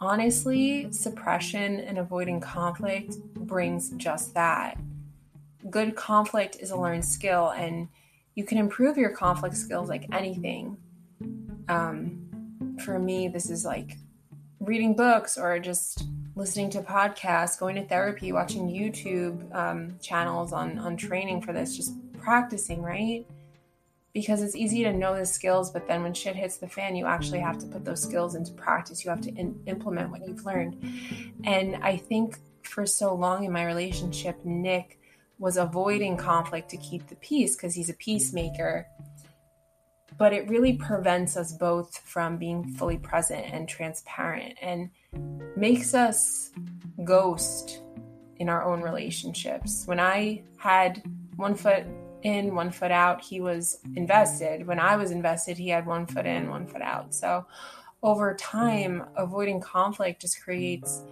honestly, 0.00 0.90
suppression 0.90 1.80
and 1.80 1.98
avoiding 1.98 2.40
conflict 2.40 3.18
brings 3.34 3.90
just 3.98 4.32
that. 4.32 4.78
Good 5.68 5.96
conflict 5.96 6.56
is 6.60 6.70
a 6.70 6.76
learned 6.78 7.04
skill 7.04 7.50
and 7.50 7.88
you 8.34 8.44
can 8.44 8.58
improve 8.58 8.96
your 8.96 9.10
conflict 9.10 9.56
skills 9.56 9.88
like 9.88 10.06
anything. 10.12 10.76
Um, 11.68 12.76
for 12.84 12.98
me, 12.98 13.28
this 13.28 13.48
is 13.50 13.64
like 13.64 13.96
reading 14.60 14.94
books 14.94 15.38
or 15.38 15.58
just 15.58 16.04
listening 16.34 16.70
to 16.70 16.80
podcasts, 16.80 17.58
going 17.58 17.76
to 17.76 17.84
therapy, 17.84 18.32
watching 18.32 18.68
YouTube 18.68 19.54
um, 19.54 19.96
channels 20.00 20.52
on 20.52 20.78
on 20.78 20.96
training 20.96 21.42
for 21.42 21.52
this, 21.52 21.76
just 21.76 21.94
practicing, 22.18 22.82
right? 22.82 23.26
Because 24.12 24.42
it's 24.42 24.54
easy 24.54 24.84
to 24.84 24.92
know 24.92 25.16
the 25.16 25.26
skills, 25.26 25.70
but 25.70 25.88
then 25.88 26.02
when 26.02 26.14
shit 26.14 26.36
hits 26.36 26.56
the 26.56 26.68
fan, 26.68 26.94
you 26.94 27.06
actually 27.06 27.40
have 27.40 27.58
to 27.58 27.66
put 27.66 27.84
those 27.84 28.00
skills 28.02 28.36
into 28.36 28.52
practice. 28.52 29.04
You 29.04 29.10
have 29.10 29.20
to 29.22 29.34
in- 29.34 29.60
implement 29.66 30.10
what 30.10 30.26
you've 30.26 30.44
learned. 30.44 30.76
And 31.42 31.76
I 31.82 31.96
think 31.96 32.38
for 32.62 32.86
so 32.86 33.14
long 33.14 33.44
in 33.44 33.52
my 33.52 33.64
relationship, 33.64 34.44
Nick 34.44 35.00
was 35.44 35.58
avoiding 35.58 36.16
conflict 36.16 36.70
to 36.70 36.78
keep 36.78 37.06
the 37.08 37.16
peace 37.16 37.54
because 37.54 37.74
he's 37.74 37.90
a 37.90 37.94
peacemaker. 37.94 38.88
But 40.16 40.32
it 40.32 40.48
really 40.48 40.72
prevents 40.72 41.36
us 41.36 41.52
both 41.52 41.98
from 41.98 42.38
being 42.38 42.64
fully 42.64 42.96
present 42.96 43.44
and 43.52 43.68
transparent 43.68 44.56
and 44.62 44.88
makes 45.54 45.92
us 45.92 46.50
ghost 47.04 47.82
in 48.38 48.48
our 48.48 48.64
own 48.64 48.80
relationships. 48.80 49.82
When 49.84 50.00
I 50.00 50.44
had 50.56 51.02
one 51.36 51.54
foot 51.54 51.84
in, 52.22 52.54
one 52.54 52.70
foot 52.70 52.90
out, 52.90 53.20
he 53.20 53.42
was 53.42 53.80
invested. 53.96 54.66
When 54.66 54.78
I 54.78 54.96
was 54.96 55.10
invested, 55.10 55.58
he 55.58 55.68
had 55.68 55.84
one 55.84 56.06
foot 56.06 56.24
in, 56.24 56.48
one 56.48 56.66
foot 56.66 56.80
out. 56.80 57.14
So 57.14 57.44
over 58.02 58.34
time, 58.34 59.04
avoiding 59.14 59.60
conflict 59.60 60.22
just 60.22 60.42
creates 60.42 61.02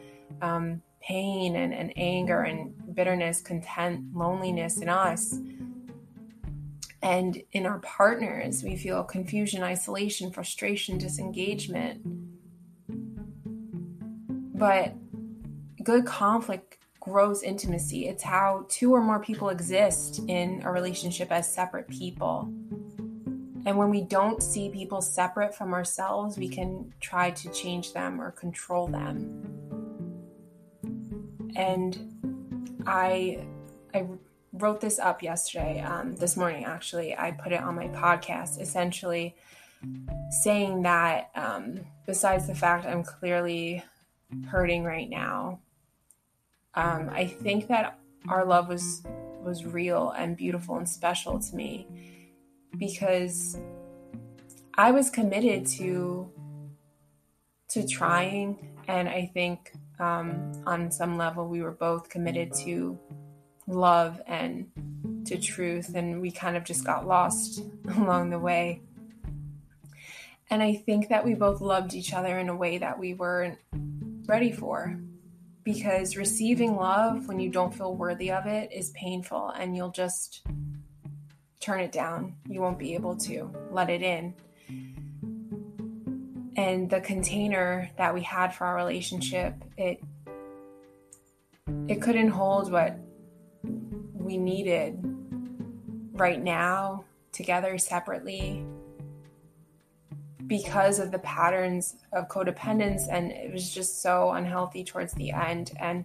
um, 0.41 0.81
pain 1.03 1.57
and, 1.57 1.75
and 1.75 1.93
anger 1.97 2.43
and 2.43 2.73
bitterness, 2.95 3.41
content, 3.41 4.15
loneliness 4.15 4.79
in 4.79 4.89
us. 4.89 5.35
And 7.03 7.43
in 7.53 7.67
our 7.67 7.81
partners, 7.81 8.63
we 8.63 8.77
feel 8.77 9.03
confusion, 9.03 9.63
isolation, 9.63 10.31
frustration, 10.31 10.99
disengagement. 10.99 12.01
But 14.57 14.95
good 15.83 16.07
conflict 16.07 16.79
grows 17.01 17.43
intimacy. 17.43 18.07
It's 18.07 18.23
how 18.23 18.67
two 18.69 18.95
or 18.95 19.03
more 19.03 19.19
people 19.19 19.49
exist 19.49 20.21
in 20.29 20.63
a 20.65 20.71
relationship 20.71 21.33
as 21.33 21.53
separate 21.53 21.89
people. 21.89 22.53
And 23.65 23.77
when 23.77 23.91
we 23.91 24.03
don't 24.03 24.43
see 24.43 24.71
people 24.71 25.01
separate 25.01 25.55
from 25.55 25.73
ourselves, 25.73 26.39
we 26.39 26.49
can 26.49 26.93
try 27.01 27.33
to 27.33 27.49
change 27.51 27.93
them 27.93 28.21
or 28.21 28.31
control 28.31 28.87
them 28.87 29.63
and 31.57 32.12
I 32.87 33.47
I 33.95 34.07
wrote 34.53 34.81
this 34.81 34.99
up 34.99 35.23
yesterday, 35.23 35.81
um, 35.81 36.17
this 36.17 36.37
morning 36.37 36.65
actually. 36.65 37.17
I 37.17 37.33
put 37.33 37.53
it 37.53 37.61
on 37.61 37.75
my 37.75 37.89
podcast, 37.89 38.61
essentially 38.61 39.35
saying 40.43 40.83
that 40.83 41.31
um, 41.35 41.81
besides 42.07 42.47
the 42.47 42.55
fact 42.55 42.87
I'm 42.87 43.03
clearly 43.03 43.83
hurting 44.47 44.85
right 44.85 45.09
now, 45.09 45.61
um, 46.75 47.11
I 47.11 47.27
think 47.27 47.69
that 47.69 47.99
our 48.29 48.45
love 48.45 48.69
was 48.69 49.03
was 49.43 49.65
real 49.65 50.11
and 50.11 50.37
beautiful 50.37 50.77
and 50.77 50.89
special 50.89 51.39
to 51.41 51.57
me 51.57 51.87
because 52.79 53.59
I 54.75 54.91
was 54.93 55.11
committed 55.11 55.67
to 55.79 56.31
to 57.69 57.87
trying, 57.87 58.77
and 58.87 59.09
I 59.09 59.31
think 59.33 59.73
um, 59.99 60.53
on 60.67 60.91
some 60.91 61.17
level, 61.17 61.47
we 61.47 61.63
were 61.63 61.73
both 61.73 62.09
committed 62.09 62.53
to 62.65 62.99
love 63.67 64.21
and 64.27 64.67
to 65.27 65.39
truth, 65.39 65.95
and 65.95 66.21
we 66.21 66.31
kind 66.31 66.57
of 66.57 66.65
just 66.65 66.85
got 66.85 67.07
lost 67.07 67.63
along 67.97 68.31
the 68.31 68.39
way. 68.39 68.83
And 70.51 70.63
I 70.63 70.75
think 70.75 71.09
that 71.09 71.25
we 71.25 71.35
both 71.35 71.61
loved 71.61 71.95
each 71.95 72.13
other 72.13 72.39
in 72.39 72.49
a 72.49 72.57
way 72.57 72.79
that 72.79 72.99
we 72.99 73.15
weren't 73.15 73.59
ready 74.27 74.53
for. 74.53 74.99
Because 75.65 76.17
receiving 76.17 76.75
love 76.75 77.29
when 77.29 77.39
you 77.39 77.49
don't 77.49 77.73
feel 77.73 77.95
worthy 77.95 78.33
of 78.33 78.47
it 78.47 78.73
is 78.73 78.91
painful, 78.91 79.51
and 79.51 79.77
you'll 79.77 79.93
just 79.93 80.43
turn 81.61 81.81
it 81.81 81.93
down. 81.93 82.35
You 82.49 82.61
won't 82.61 82.79
be 82.79 82.95
able 82.95 83.17
to 83.19 83.49
let 83.71 83.89
it 83.89 84.03
in 84.03 84.35
and 86.57 86.91
the 86.91 87.01
container 87.01 87.91
that 87.97 88.13
we 88.13 88.23
had 88.23 88.49
for 88.55 88.67
our 88.67 88.77
relationship 88.77 89.55
it 89.77 90.03
it 91.89 92.03
couldn't 92.03 92.29
hold 92.29 92.71
what 92.71 92.99
we 94.15 94.37
needed 94.37 94.99
right 96.13 96.43
now 96.43 97.05
together 97.33 97.79
separately 97.79 98.65
because 100.47 100.99
of 100.99 101.11
the 101.11 101.19
patterns 101.21 101.97
of 102.13 102.29
codependence. 102.29 103.03
And 103.11 103.33
it 103.33 103.53
was 103.53 103.73
just 103.73 104.03
so 104.03 104.33
unhealthy 104.33 104.85
towards 104.85 105.15
the 105.15 105.31
end. 105.33 105.73
And 105.81 106.05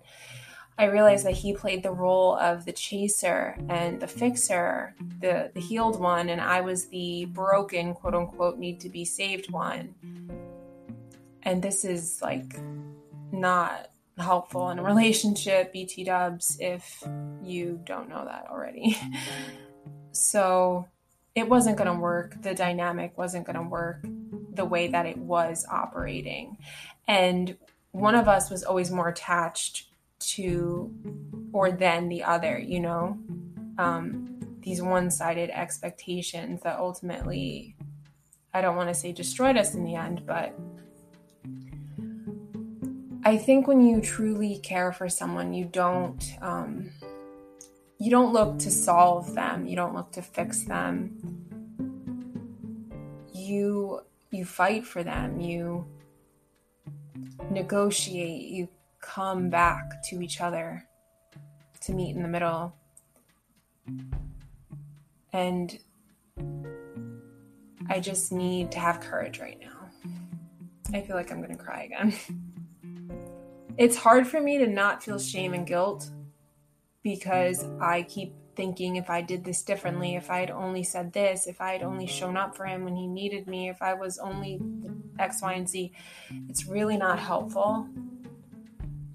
I 0.79 0.85
realized 0.85 1.25
that 1.25 1.33
he 1.33 1.53
played 1.53 1.81
the 1.81 1.91
role 1.91 2.35
of 2.35 2.65
the 2.65 2.71
chaser 2.71 3.57
and 3.67 3.99
the 3.99 4.07
fixer, 4.07 4.93
the, 5.19 5.49
the 5.53 5.59
healed 5.59 5.99
one, 5.99 6.29
and 6.29 6.39
I 6.39 6.61
was 6.61 6.87
the 6.87 7.25
broken, 7.25 7.95
quote 7.95 8.13
unquote, 8.13 8.59
need 8.59 8.79
to 8.81 8.89
be 8.89 9.03
saved 9.03 9.51
one. 9.51 9.95
And 11.41 11.63
this 11.63 11.83
is 11.83 12.21
like 12.21 12.59
not 13.31 13.89
helpful 14.19 14.69
in 14.69 14.77
a 14.77 14.83
relationship, 14.83 15.73
BT 15.73 16.03
dubs, 16.03 16.57
if 16.59 17.03
you 17.41 17.79
don't 17.83 18.09
know 18.09 18.25
that 18.25 18.47
already. 18.49 18.97
so 20.11 20.87
it 21.33 21.49
wasn't 21.49 21.77
going 21.77 21.91
to 21.91 21.99
work. 21.99 22.41
The 22.41 22.53
dynamic 22.53 23.17
wasn't 23.17 23.45
going 23.45 23.57
to 23.57 23.63
work 23.63 24.05
the 24.53 24.65
way 24.65 24.89
that 24.89 25.05
it 25.07 25.17
was 25.17 25.65
operating. 25.71 26.57
And 27.07 27.57
one 27.91 28.15
of 28.15 28.27
us 28.27 28.49
was 28.49 28.63
always 28.63 28.91
more 28.91 29.09
attached 29.09 29.86
to 30.35 30.93
or 31.53 31.71
than 31.71 32.09
the 32.09 32.23
other, 32.23 32.59
you 32.59 32.79
know? 32.79 33.17
Um, 33.77 34.39
these 34.61 34.81
one 34.81 35.09
sided 35.11 35.49
expectations 35.51 36.61
that 36.63 36.79
ultimately, 36.79 37.75
I 38.53 38.61
don't 38.61 38.75
want 38.75 38.89
to 38.89 38.95
say 38.95 39.11
destroyed 39.11 39.57
us 39.57 39.73
in 39.73 39.83
the 39.83 39.95
end, 39.95 40.23
but 40.25 40.53
I 43.23 43.37
think 43.37 43.67
when 43.67 43.81
you 43.81 44.01
truly 44.01 44.59
care 44.59 44.91
for 44.91 45.09
someone, 45.09 45.53
you 45.53 45.65
don't. 45.65 46.23
Um, 46.41 46.91
you 47.99 48.11
don't 48.11 48.31
look 48.31 48.59
to 48.59 48.69
solve 48.69 49.33
them 49.33 49.65
you 49.65 49.75
don't 49.75 49.95
look 49.95 50.11
to 50.11 50.21
fix 50.21 50.63
them 50.63 51.17
you 53.33 54.01
you 54.31 54.45
fight 54.45 54.85
for 54.85 55.03
them 55.03 55.39
you 55.39 55.85
negotiate 57.49 58.49
you 58.49 58.67
come 59.07 59.49
back 59.49 60.03
to 60.03 60.21
each 60.21 60.41
other 60.41 60.83
to 61.81 61.93
meet 61.93 62.15
in 62.15 62.21
the 62.21 62.27
middle. 62.27 62.75
And 65.31 65.79
i 67.89 68.01
just 68.01 68.33
need 68.33 68.69
to 68.69 68.79
have 68.79 68.99
courage 68.99 69.39
right 69.39 69.57
now. 69.61 69.89
I 70.93 71.01
feel 71.01 71.15
like 71.15 71.31
i'm 71.31 71.41
going 71.41 71.55
to 71.55 71.63
cry 71.63 71.83
again. 71.83 72.13
It's 73.77 73.95
hard 73.95 74.27
for 74.27 74.41
me 74.41 74.57
to 74.57 74.65
not 74.65 75.03
feel 75.03 75.19
shame 75.19 75.53
and 75.53 75.67
guilt 75.67 76.09
because 77.03 77.63
I 77.79 78.01
keep 78.01 78.33
thinking 78.55 78.95
if 78.95 79.07
I 79.07 79.21
did 79.21 79.45
this 79.45 79.61
differently, 79.61 80.15
if 80.15 80.31
I 80.31 80.39
had 80.39 80.49
only 80.49 80.81
said 80.81 81.13
this, 81.13 81.45
if 81.45 81.61
I 81.61 81.73
had 81.73 81.83
only 81.83 82.07
shown 82.07 82.35
up 82.35 82.57
for 82.57 82.65
him 82.65 82.83
when 82.83 82.95
he 82.95 83.05
needed 83.05 83.45
me, 83.45 83.69
if 83.69 83.83
I 83.83 83.93
was 83.93 84.17
only 84.17 84.59
X, 85.19 85.43
Y, 85.43 85.53
and 85.53 85.69
Z, 85.69 85.91
it's 86.49 86.65
really 86.65 86.97
not 86.97 87.19
helpful. 87.19 87.87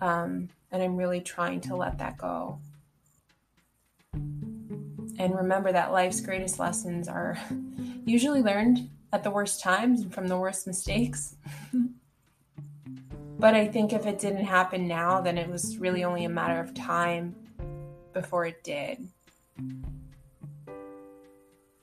Um, 0.02 0.48
and 0.72 0.82
I'm 0.82 0.96
really 0.96 1.20
trying 1.20 1.60
to 1.62 1.76
let 1.76 1.98
that 1.98 2.18
go. 2.18 2.58
And 4.12 5.36
remember 5.36 5.70
that 5.70 5.92
life's 5.92 6.20
greatest 6.20 6.58
lessons 6.58 7.06
are 7.06 7.38
usually 8.04 8.42
learned 8.42 8.90
at 9.12 9.22
the 9.22 9.30
worst 9.30 9.62
times 9.62 10.00
and 10.00 10.12
from 10.12 10.26
the 10.26 10.36
worst 10.36 10.66
mistakes. 10.66 11.36
but 13.38 13.54
I 13.54 13.68
think 13.68 13.92
if 13.92 14.04
it 14.04 14.18
didn't 14.18 14.44
happen 14.44 14.88
now, 14.88 15.20
then 15.20 15.38
it 15.38 15.48
was 15.48 15.78
really 15.78 16.02
only 16.02 16.24
a 16.24 16.28
matter 16.28 16.58
of 16.58 16.74
time 16.74 17.36
before 18.12 18.44
it 18.44 18.64
did. 18.64 19.06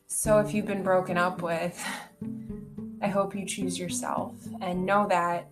So 0.07 0.39
if 0.39 0.53
you've 0.53 0.65
been 0.65 0.83
broken 0.83 1.17
up 1.17 1.41
with, 1.41 1.81
I 3.01 3.07
hope 3.07 3.33
you 3.33 3.45
choose 3.45 3.79
yourself 3.79 4.35
and 4.59 4.85
know 4.85 5.07
that 5.07 5.47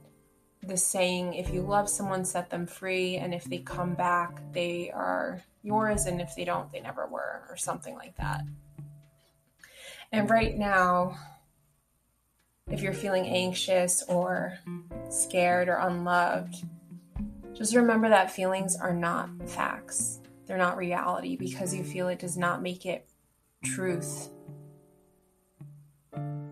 the 0.67 0.77
saying, 0.77 1.33
if 1.33 1.53
you 1.53 1.61
love 1.61 1.89
someone, 1.89 2.25
set 2.25 2.49
them 2.49 2.67
free, 2.67 3.17
and 3.17 3.33
if 3.33 3.45
they 3.45 3.59
come 3.59 3.93
back, 3.93 4.41
they 4.53 4.91
are 4.91 5.41
yours, 5.63 6.05
and 6.05 6.21
if 6.21 6.35
they 6.35 6.45
don't, 6.45 6.71
they 6.71 6.81
never 6.81 7.07
were, 7.07 7.43
or 7.49 7.57
something 7.57 7.95
like 7.95 8.15
that. 8.17 8.41
And 10.11 10.29
right 10.29 10.57
now, 10.57 11.17
if 12.69 12.81
you're 12.81 12.93
feeling 12.93 13.25
anxious 13.25 14.03
or 14.07 14.57
scared 15.09 15.69
or 15.69 15.75
unloved, 15.75 16.55
just 17.53 17.75
remember 17.75 18.09
that 18.09 18.31
feelings 18.31 18.75
are 18.75 18.93
not 18.93 19.29
facts 19.47 20.19
they're 20.47 20.57
not 20.57 20.77
reality 20.77 21.35
because 21.35 21.75
you 21.75 21.83
feel 21.83 22.07
it 22.07 22.19
does 22.19 22.37
not 22.37 22.61
make 22.61 22.85
it 22.85 23.07
truth. 23.63 24.29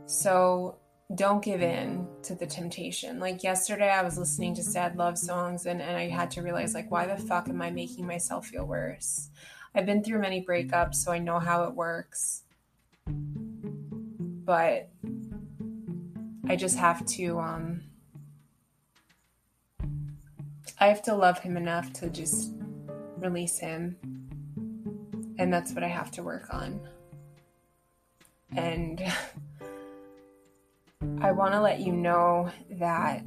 So 0.06 0.78
don't 1.14 1.44
give 1.44 1.62
in 1.62 2.08
to 2.24 2.34
the 2.34 2.48
temptation. 2.48 3.20
Like 3.20 3.44
yesterday, 3.44 3.90
I 3.90 4.02
was 4.02 4.18
listening 4.18 4.56
to 4.56 4.64
sad 4.64 4.98
love 4.98 5.18
songs 5.18 5.68
and, 5.68 5.82
and 5.82 5.96
I 5.96 6.10
had 6.10 6.32
to 6.32 6.42
realize, 6.42 6.74
like, 6.74 6.90
why 6.90 7.06
the 7.06 7.18
fuck 7.18 7.48
am 7.48 7.62
I 7.62 7.70
making 7.70 8.08
myself 8.08 8.48
feel 8.48 8.66
worse? 8.66 9.30
I've 9.76 9.86
been 9.86 10.04
through 10.04 10.20
many 10.20 10.44
breakups, 10.44 10.96
so 10.96 11.12
I 11.12 11.20
know 11.20 11.38
how 11.38 11.66
it 11.66 11.76
works. 11.76 12.44
But 13.08 14.90
I 16.48 16.56
just 16.56 16.78
have 16.78 17.06
to, 17.08 17.40
um, 17.40 17.82
I 20.80 20.88
have 20.88 21.04
to 21.04 21.14
love 21.14 21.40
him 21.40 21.58
enough 21.58 21.94
to 21.94 22.10
just 22.10 22.54
release 23.18 23.60
him. 23.60 23.98
And 25.38 25.54
that's 25.54 25.74
what 25.74 25.84
I 25.84 25.88
have 25.88 26.10
to 26.12 26.24
work 26.24 26.54
on. 26.54 26.80
And 28.56 29.04
I 31.22 31.32
want 31.32 31.54
to 31.54 31.62
let 31.62 31.80
you 31.80 31.92
know 31.92 32.52
that 32.72 33.24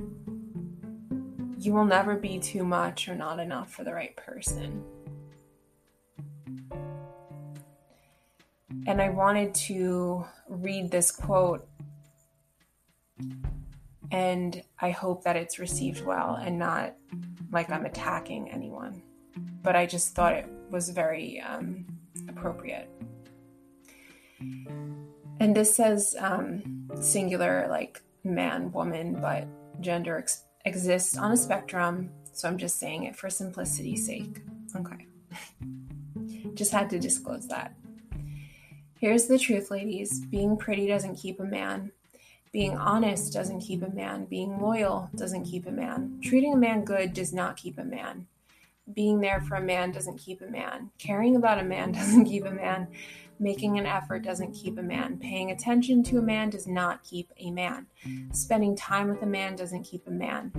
you 1.58 1.72
will 1.72 1.84
never 1.84 2.16
be 2.16 2.38
too 2.38 2.64
much 2.64 3.08
or 3.08 3.14
not 3.14 3.38
enough 3.40 3.72
for 3.72 3.84
the 3.84 3.92
right 3.92 4.16
person. 4.16 4.84
And 8.86 9.02
I 9.02 9.10
wanted 9.10 9.54
to 9.54 10.24
read 10.48 10.90
this 10.90 11.10
quote, 11.10 11.68
and 14.10 14.62
I 14.80 14.90
hope 14.90 15.24
that 15.24 15.36
it's 15.36 15.58
received 15.58 16.04
well 16.04 16.36
and 16.36 16.58
not 16.58 16.94
like 17.50 17.70
I'm 17.70 17.84
attacking 17.84 18.50
anyone 18.50 19.02
but 19.62 19.76
I 19.76 19.86
just 19.86 20.14
thought 20.14 20.34
it 20.34 20.48
was 20.70 20.90
very 20.90 21.40
um, 21.40 21.86
appropriate. 22.28 22.88
And 25.40 25.54
this 25.54 25.74
says 25.74 26.16
um, 26.18 26.77
singular, 27.00 27.66
like 27.68 28.02
man, 28.24 28.72
woman, 28.72 29.20
but 29.20 29.46
gender 29.80 30.18
ex- 30.18 30.44
exists 30.64 31.16
on 31.16 31.32
a 31.32 31.36
spectrum. 31.36 32.10
So 32.32 32.48
I'm 32.48 32.58
just 32.58 32.78
saying 32.78 33.04
it 33.04 33.16
for 33.16 33.30
simplicity's 33.30 34.06
sake. 34.06 34.42
Okay. 34.76 35.06
just 36.54 36.72
had 36.72 36.90
to 36.90 36.98
disclose 36.98 37.48
that. 37.48 37.74
Here's 39.00 39.26
the 39.26 39.38
truth, 39.38 39.70
ladies 39.70 40.20
being 40.26 40.56
pretty 40.56 40.86
doesn't 40.86 41.16
keep 41.16 41.40
a 41.40 41.44
man. 41.44 41.92
Being 42.52 42.76
honest 42.76 43.32
doesn't 43.32 43.60
keep 43.60 43.82
a 43.82 43.90
man. 43.90 44.24
Being 44.24 44.60
loyal 44.60 45.10
doesn't 45.14 45.44
keep 45.44 45.66
a 45.66 45.70
man. 45.70 46.18
Treating 46.22 46.54
a 46.54 46.56
man 46.56 46.84
good 46.84 47.12
does 47.12 47.32
not 47.32 47.56
keep 47.56 47.78
a 47.78 47.84
man 47.84 48.26
being 48.94 49.20
there 49.20 49.40
for 49.40 49.56
a 49.56 49.60
man 49.60 49.92
doesn't 49.92 50.18
keep 50.18 50.40
a 50.40 50.46
man. 50.46 50.90
Caring 50.98 51.36
about 51.36 51.58
a 51.58 51.64
man 51.64 51.92
doesn't 51.92 52.24
keep 52.24 52.44
a 52.44 52.50
man. 52.50 52.88
Making 53.40 53.78
an 53.78 53.86
effort 53.86 54.24
doesn't 54.24 54.52
keep 54.52 54.78
a 54.78 54.82
man. 54.82 55.16
Paying 55.18 55.52
attention 55.52 56.02
to 56.04 56.18
a 56.18 56.22
man 56.22 56.50
does 56.50 56.66
not 56.66 57.04
keep 57.04 57.30
a 57.38 57.50
man. 57.50 57.86
Spending 58.32 58.74
time 58.74 59.08
with 59.08 59.22
a 59.22 59.26
man 59.26 59.54
doesn't 59.54 59.84
keep 59.84 60.06
a 60.08 60.10
man. 60.10 60.50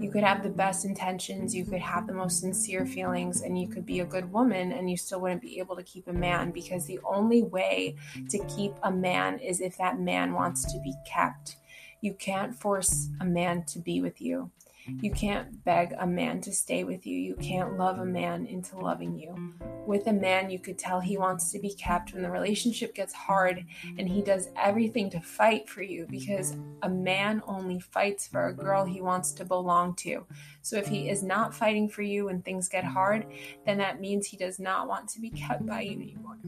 You 0.00 0.10
could 0.10 0.24
have 0.24 0.42
the 0.42 0.50
best 0.50 0.84
intentions, 0.84 1.54
you 1.54 1.64
could 1.64 1.80
have 1.80 2.06
the 2.06 2.12
most 2.12 2.40
sincere 2.40 2.84
feelings, 2.84 3.42
and 3.42 3.60
you 3.60 3.68
could 3.68 3.86
be 3.86 4.00
a 4.00 4.04
good 4.04 4.32
woman, 4.32 4.72
and 4.72 4.90
you 4.90 4.96
still 4.96 5.20
wouldn't 5.20 5.42
be 5.42 5.58
able 5.60 5.76
to 5.76 5.82
keep 5.84 6.08
a 6.08 6.12
man 6.12 6.50
because 6.50 6.86
the 6.86 7.00
only 7.04 7.42
way 7.44 7.96
to 8.30 8.44
keep 8.46 8.72
a 8.82 8.90
man 8.90 9.38
is 9.38 9.60
if 9.60 9.78
that 9.78 10.00
man 10.00 10.32
wants 10.32 10.72
to 10.72 10.80
be 10.80 10.94
kept. 11.06 11.56
You 12.00 12.14
can't 12.14 12.54
force 12.54 13.08
a 13.20 13.24
man 13.24 13.64
to 13.66 13.78
be 13.78 14.00
with 14.00 14.20
you. 14.20 14.50
You 14.88 15.10
can't 15.10 15.64
beg 15.64 15.94
a 15.98 16.06
man 16.06 16.40
to 16.42 16.52
stay 16.52 16.84
with 16.84 17.06
you. 17.06 17.18
You 17.18 17.34
can't 17.36 17.76
love 17.76 17.98
a 17.98 18.04
man 18.04 18.46
into 18.46 18.78
loving 18.78 19.18
you. 19.18 19.54
With 19.86 20.06
a 20.06 20.12
man, 20.12 20.50
you 20.50 20.58
could 20.58 20.78
tell 20.78 21.00
he 21.00 21.18
wants 21.18 21.50
to 21.52 21.58
be 21.58 21.72
kept 21.74 22.12
when 22.12 22.22
the 22.22 22.30
relationship 22.30 22.94
gets 22.94 23.12
hard 23.12 23.64
and 23.98 24.08
he 24.08 24.22
does 24.22 24.48
everything 24.56 25.10
to 25.10 25.20
fight 25.20 25.68
for 25.68 25.82
you 25.82 26.06
because 26.08 26.56
a 26.82 26.88
man 26.88 27.42
only 27.46 27.80
fights 27.80 28.26
for 28.28 28.46
a 28.46 28.54
girl 28.54 28.84
he 28.84 29.00
wants 29.00 29.32
to 29.32 29.44
belong 29.44 29.94
to. 29.96 30.24
So 30.62 30.76
if 30.76 30.86
he 30.86 31.08
is 31.08 31.22
not 31.22 31.54
fighting 31.54 31.88
for 31.88 32.02
you 32.02 32.26
when 32.26 32.42
things 32.42 32.68
get 32.68 32.84
hard, 32.84 33.26
then 33.64 33.78
that 33.78 34.00
means 34.00 34.26
he 34.26 34.36
does 34.36 34.58
not 34.58 34.88
want 34.88 35.08
to 35.10 35.20
be 35.20 35.30
kept 35.30 35.66
by 35.66 35.82
you 35.82 36.00
anymore. 36.00 36.38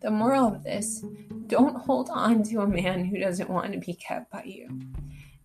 The 0.00 0.10
moral 0.10 0.46
of 0.46 0.62
this 0.62 1.04
don't 1.46 1.76
hold 1.76 2.10
on 2.10 2.42
to 2.44 2.60
a 2.60 2.66
man 2.66 3.04
who 3.04 3.18
doesn't 3.18 3.50
want 3.50 3.72
to 3.72 3.78
be 3.78 3.94
kept 3.94 4.30
by 4.30 4.42
you. 4.44 4.68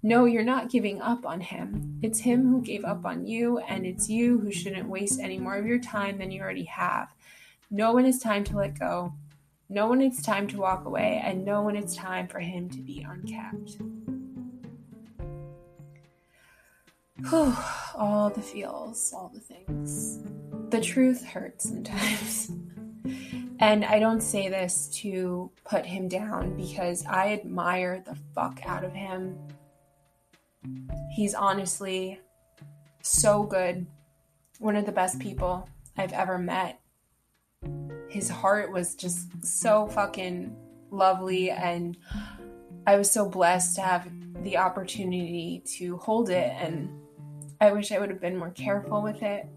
No, 0.04 0.26
you're 0.26 0.44
not 0.44 0.72
giving 0.72 1.00
up 1.00 1.28
on 1.28 1.42
him. 1.42 2.00
It's 2.02 2.20
him 2.20 2.48
who 2.48 2.64
gave 2.64 2.84
up 2.84 3.06
on 3.06 3.28
you, 3.28 3.60
and 3.60 3.86
it's 3.86 4.10
you 4.10 4.40
who 4.40 4.52
shouldn't 4.52 4.90
waste 4.90 5.20
any 5.20 5.38
more 5.38 5.56
of 5.56 5.68
your 5.68 5.78
time 5.78 6.18
than 6.18 6.32
you 6.32 6.42
already 6.42 6.64
have. 6.64 7.14
Know 7.70 7.94
when 7.94 8.06
it's 8.06 8.18
time 8.18 8.44
to 8.46 8.58
let 8.58 8.80
go, 8.80 9.14
know 9.70 9.88
when 9.88 10.02
it's 10.02 10.24
time 10.24 10.48
to 10.48 10.58
walk 10.58 10.86
away, 10.86 11.22
and 11.24 11.46
know 11.46 11.62
when 11.62 11.76
it's 11.76 11.96
time 11.96 12.28
for 12.28 12.40
him 12.40 12.68
to 12.72 12.80
be 12.80 13.06
unkept. 13.08 13.78
Whew, 17.30 17.56
all 17.96 18.32
the 18.32 18.42
feels, 18.42 19.14
all 19.14 19.32
the 19.32 19.40
things. 19.40 20.20
The 20.70 20.82
truth 20.82 21.24
hurts 21.24 21.70
sometimes. 21.70 22.52
And 23.60 23.86
I 23.86 24.00
don't 24.00 24.22
say 24.22 24.50
this 24.50 24.88
to 25.02 25.52
put 25.66 25.86
him 25.86 26.08
down 26.08 26.58
because 26.58 27.06
I 27.06 27.34
admire 27.34 28.02
the 28.04 28.18
fuck 28.34 28.60
out 28.66 28.84
of 28.84 28.92
him 28.92 29.38
He's 31.12 31.34
honestly 31.34 32.20
so 33.02 33.44
good. 33.44 33.86
One 34.60 34.76
of 34.76 34.86
the 34.86 34.92
best 34.92 35.20
people 35.20 35.68
I've 35.98 36.14
ever 36.14 36.38
met. 36.38 36.80
His 38.10 38.30
heart 38.30 38.72
was 38.72 38.96
just 38.96 39.46
so 39.46 39.88
fucking 39.88 40.56
lovely 40.92 41.50
and 41.50 41.98
I 42.86 42.96
was 42.96 43.12
so 43.12 43.30
blessed 43.30 43.76
to 43.76 43.82
have 43.82 44.10
the 44.44 44.58
opportunity 44.58 45.62
to 45.78 45.98
hold 45.98 46.30
it, 46.30 46.52
and 46.60 46.90
I 47.60 47.72
wish 47.72 47.92
I 47.92 48.00
would 48.00 48.10
have 48.10 48.20
been 48.20 48.38
more 48.38 48.50
careful 48.50 49.04
with 49.04 49.22
it. 49.22 49.48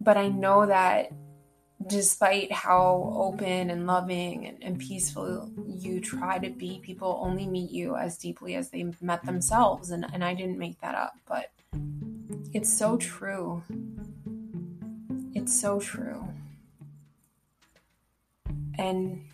But 0.00 0.16
I 0.16 0.28
know 0.28 0.64
that 0.64 1.12
despite 1.86 2.52
how 2.52 3.12
open 3.16 3.70
and 3.70 3.86
loving 3.86 4.46
and, 4.46 4.62
and, 4.62 4.78
peaceful 4.78 5.50
you 5.66 6.00
try 6.00 6.38
to 6.38 6.50
be, 6.50 6.78
people 6.82 7.18
only 7.22 7.46
meet 7.46 7.70
you 7.70 7.96
as 7.96 8.18
deeply 8.18 8.54
as 8.54 8.68
they 8.68 8.92
met 9.00 9.24
themselves. 9.24 9.90
And, 9.90 10.06
and 10.12 10.22
I 10.22 10.34
didn't 10.34 10.58
make 10.58 10.80
that 10.80 10.94
up, 10.94 11.14
but 11.26 11.50
it's 12.52 12.72
so 12.72 12.96
true. 12.98 13.62
It's 15.34 15.58
so 15.58 15.80
true. 15.80 16.28
And 18.78 19.24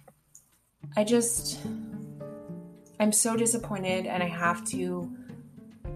I 0.97 1.05
just, 1.05 1.61
I'm 3.01 3.13
so 3.13 3.37
disappointed, 3.37 4.07
and 4.07 4.23
I 4.23 4.29
have 4.29 4.65
to 4.67 5.11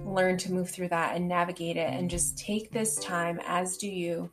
learn 0.05 0.37
to 0.39 0.53
move 0.53 0.71
through 0.71 0.89
that 0.89 1.17
and 1.17 1.29
navigate 1.29 1.77
it 1.77 1.93
and 1.93 2.11
just 2.11 2.37
take 2.37 2.71
this 2.71 2.97
time, 2.97 3.41
as 3.47 3.77
do 3.77 3.89
you, 3.89 4.31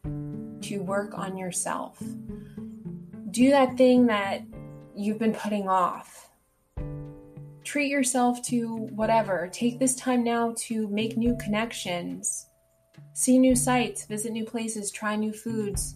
to 0.62 0.82
work 0.82 1.17
on 1.17 1.38
yourself. 1.38 2.02
Do 3.32 3.50
that 3.52 3.78
thing 3.78 4.08
that 4.08 4.43
you've 4.96 5.20
been 5.20 5.34
putting 5.34 5.67
off. 5.67 6.30
Treat 7.63 7.89
yourself 7.89 8.41
to 8.48 8.67
whatever. 8.67 9.50
Take 9.52 9.78
this 9.78 9.96
time 9.96 10.24
now 10.24 10.54
to 10.58 10.88
make 10.88 11.17
new 11.17 11.36
connections, 11.38 12.48
see 13.13 13.38
new 13.38 13.56
sights, 13.56 14.06
visit 14.06 14.32
new 14.32 14.46
places, 14.46 14.89
try 14.89 15.15
new 15.15 15.34
foods. 15.34 15.96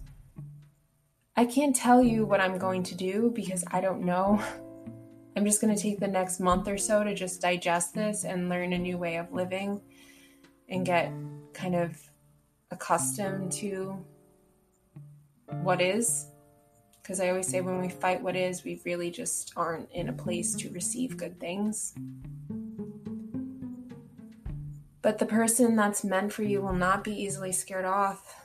I 1.36 1.45
can't 1.45 1.76
tell 1.76 2.04
you 2.04 2.26
what 2.26 2.41
I'm 2.41 2.58
going 2.58 2.84
to 2.84 2.95
do 2.95 3.32
because 3.34 3.63
I 3.71 3.82
don't 3.82 4.04
know. 4.04 4.43
I'm 5.36 5.45
just 5.45 5.62
going 5.62 5.74
to 5.74 5.82
take 5.82 6.00
the 6.00 6.08
next 6.08 6.41
month 6.41 6.67
or 6.67 6.78
so 6.78 7.04
to 7.06 7.15
just 7.15 7.41
digest 7.41 7.93
this 7.93 8.26
and 8.26 8.50
learn 8.50 8.74
a 8.74 8.78
new 8.78 8.97
way 8.97 9.15
of 9.15 9.32
living 9.32 9.82
and 10.67 10.86
get 10.86 11.12
kind 11.54 11.76
of 11.76 11.97
accustomed 12.69 13.52
to 13.54 14.04
what 15.62 15.82
is. 15.82 16.28
Because 17.02 17.20
I 17.20 17.30
always 17.30 17.48
say 17.48 17.62
when 17.62 17.82
we 17.82 17.90
fight 17.90 18.22
what 18.22 18.36
is, 18.36 18.64
we 18.64 18.82
really 18.86 19.12
just 19.12 19.54
aren't 19.56 19.92
in 19.92 20.10
a 20.10 20.14
place 20.14 20.56
to 20.56 20.70
receive 20.70 21.18
good 21.18 21.40
things. 21.40 21.94
But 25.02 25.18
the 25.18 25.26
person 25.26 25.76
that's 25.76 26.04
meant 26.04 26.32
for 26.32 26.44
you 26.44 26.62
will 26.62 26.74
not 26.74 27.04
be 27.04 27.14
easily 27.14 27.52
scared 27.52 27.86
off. 27.86 28.36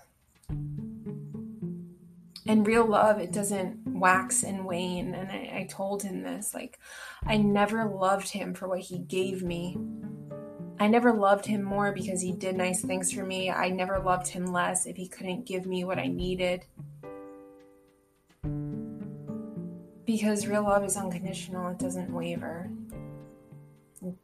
And 2.48 2.66
real 2.66 2.86
love, 2.86 3.18
it 3.18 3.32
doesn't 3.32 3.86
wax 3.86 4.42
and 4.42 4.64
wane. 4.64 5.14
And 5.14 5.30
I, 5.30 5.60
I 5.60 5.68
told 5.68 6.02
him 6.02 6.22
this 6.22 6.54
like, 6.54 6.78
I 7.26 7.36
never 7.36 7.84
loved 7.84 8.30
him 8.30 8.54
for 8.54 8.68
what 8.68 8.80
he 8.80 8.98
gave 8.98 9.42
me. 9.42 9.76
I 10.78 10.86
never 10.86 11.12
loved 11.12 11.46
him 11.46 11.62
more 11.62 11.92
because 11.92 12.20
he 12.20 12.32
did 12.32 12.56
nice 12.56 12.82
things 12.82 13.12
for 13.12 13.24
me. 13.24 13.50
I 13.50 13.70
never 13.70 13.98
loved 13.98 14.28
him 14.28 14.46
less 14.46 14.86
if 14.86 14.96
he 14.96 15.08
couldn't 15.08 15.46
give 15.46 15.66
me 15.66 15.84
what 15.84 15.98
I 15.98 16.06
needed. 16.06 16.66
Because 20.06 20.46
real 20.46 20.62
love 20.62 20.84
is 20.84 20.96
unconditional 20.96 21.68
it 21.68 21.78
doesn't 21.78 22.12
waver. 22.12 22.70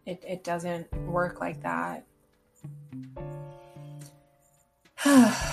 It, 0.07 0.23
it 0.27 0.45
doesn't 0.45 0.93
work 1.07 1.41
like 1.41 1.63
that. 1.63 2.07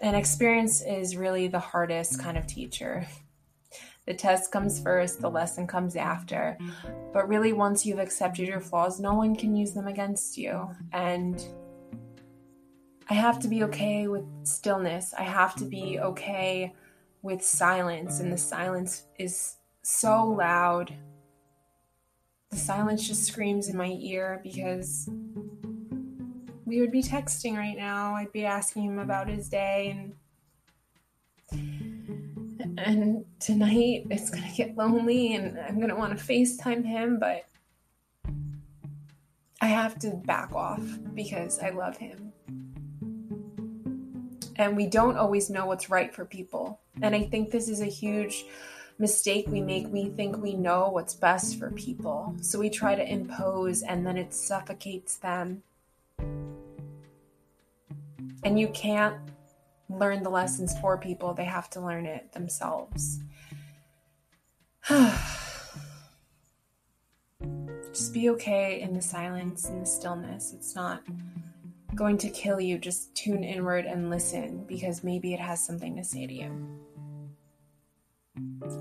And 0.00 0.14
experience 0.14 0.80
is 0.80 1.16
really 1.16 1.48
the 1.48 1.58
hardest 1.58 2.20
kind 2.20 2.38
of 2.38 2.46
teacher. 2.46 3.06
The 4.06 4.14
test 4.14 4.52
comes 4.52 4.80
first 4.80 5.20
the 5.20 5.28
lesson 5.28 5.66
comes 5.66 5.96
after. 5.96 6.56
But 7.12 7.28
really 7.28 7.52
once 7.52 7.84
you've 7.84 7.98
accepted 7.98 8.46
your 8.46 8.60
flaws 8.60 9.00
no 9.00 9.14
one 9.14 9.34
can 9.34 9.56
use 9.56 9.72
them 9.72 9.88
against 9.88 10.38
you. 10.38 10.70
And 10.92 11.44
i 13.10 13.14
have 13.14 13.40
to 13.40 13.48
be 13.48 13.64
okay 13.64 14.06
with 14.06 14.24
stillness. 14.44 15.14
I 15.14 15.22
have 15.22 15.56
to 15.56 15.64
be 15.64 15.98
okay 15.98 16.74
with 17.22 17.42
silence, 17.44 18.20
and 18.20 18.32
the 18.32 18.38
silence 18.38 19.04
is 19.18 19.56
so 19.82 20.24
loud. 20.24 20.94
The 22.50 22.56
silence 22.56 23.06
just 23.06 23.24
screams 23.24 23.68
in 23.68 23.76
my 23.76 23.96
ear 24.00 24.40
because 24.42 25.08
we 26.64 26.80
would 26.80 26.92
be 26.92 27.02
texting 27.02 27.56
right 27.56 27.76
now. 27.76 28.14
I'd 28.14 28.32
be 28.32 28.44
asking 28.44 28.84
him 28.84 28.98
about 28.98 29.28
his 29.28 29.48
day 29.48 29.90
and 29.90 30.14
and 32.78 33.24
tonight 33.40 34.06
it's 34.08 34.30
gonna 34.30 34.52
get 34.56 34.76
lonely 34.76 35.34
and 35.34 35.58
I'm 35.58 35.80
gonna 35.80 35.96
want 35.96 36.16
to 36.16 36.24
FaceTime 36.24 36.84
him, 36.84 37.18
but 37.18 37.44
I 39.60 39.66
have 39.66 39.98
to 40.00 40.10
back 40.10 40.54
off 40.54 40.82
because 41.14 41.58
I 41.58 41.70
love 41.70 41.96
him 41.96 42.32
and 44.58 44.76
we 44.76 44.86
don't 44.86 45.16
always 45.16 45.48
know 45.48 45.66
what's 45.66 45.88
right 45.88 46.12
for 46.12 46.24
people. 46.24 46.80
And 47.02 47.14
I 47.14 47.24
think 47.24 47.50
this 47.50 47.68
is 47.68 47.80
a 47.80 47.86
huge 47.86 48.44
mistake 48.98 49.46
we 49.48 49.60
make. 49.60 49.86
We 49.88 50.06
think 50.10 50.36
we 50.38 50.54
know 50.54 50.88
what's 50.88 51.14
best 51.14 51.58
for 51.58 51.70
people. 51.70 52.34
So 52.40 52.58
we 52.58 52.70
try 52.70 52.94
to 52.94 53.12
impose 53.12 53.82
and 53.82 54.06
then 54.06 54.16
it 54.16 54.34
suffocates 54.34 55.16
them. 55.16 55.62
And 58.44 58.58
you 58.58 58.68
can't 58.68 59.16
learn 59.88 60.22
the 60.22 60.30
lessons 60.30 60.78
for 60.80 60.96
people, 60.98 61.34
they 61.34 61.44
have 61.44 61.70
to 61.70 61.80
learn 61.80 62.06
it 62.06 62.32
themselves. 62.32 63.20
Just 67.92 68.12
be 68.12 68.30
okay 68.30 68.80
in 68.80 68.94
the 68.94 69.02
silence 69.02 69.68
and 69.68 69.82
the 69.82 69.86
stillness. 69.86 70.52
It's 70.52 70.74
not 70.76 71.02
going 71.94 72.18
to 72.18 72.28
kill 72.30 72.60
you, 72.60 72.78
just 72.78 73.14
tune 73.14 73.42
inward 73.42 73.86
and 73.86 74.08
listen 74.08 74.64
because 74.68 75.02
maybe 75.02 75.34
it 75.34 75.40
has 75.40 75.64
something 75.64 75.96
to 75.96 76.04
say 76.04 76.26
to 76.26 76.32
you. 76.32 76.68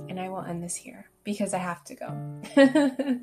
And 0.09 0.19
I 0.19 0.29
will 0.29 0.41
end 0.41 0.63
this 0.63 0.75
here 0.75 1.09
because 1.23 1.53
I 1.53 1.59
have 1.59 1.83
to 1.85 1.95
go. 1.95 3.21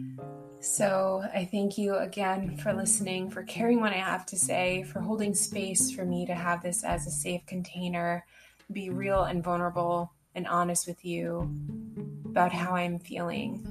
so 0.60 1.24
I 1.34 1.44
thank 1.44 1.78
you 1.78 1.96
again 1.96 2.56
for 2.58 2.72
listening, 2.72 3.30
for 3.30 3.42
caring 3.42 3.80
what 3.80 3.92
I 3.92 3.98
have 3.98 4.26
to 4.26 4.36
say, 4.36 4.84
for 4.84 5.00
holding 5.00 5.34
space 5.34 5.90
for 5.90 6.04
me 6.04 6.26
to 6.26 6.34
have 6.34 6.62
this 6.62 6.84
as 6.84 7.06
a 7.06 7.10
safe 7.10 7.44
container, 7.46 8.24
be 8.72 8.90
real 8.90 9.24
and 9.24 9.42
vulnerable 9.42 10.12
and 10.34 10.46
honest 10.46 10.86
with 10.86 11.04
you 11.04 11.50
about 12.26 12.52
how 12.52 12.74
I'm 12.74 12.98
feeling. 12.98 13.66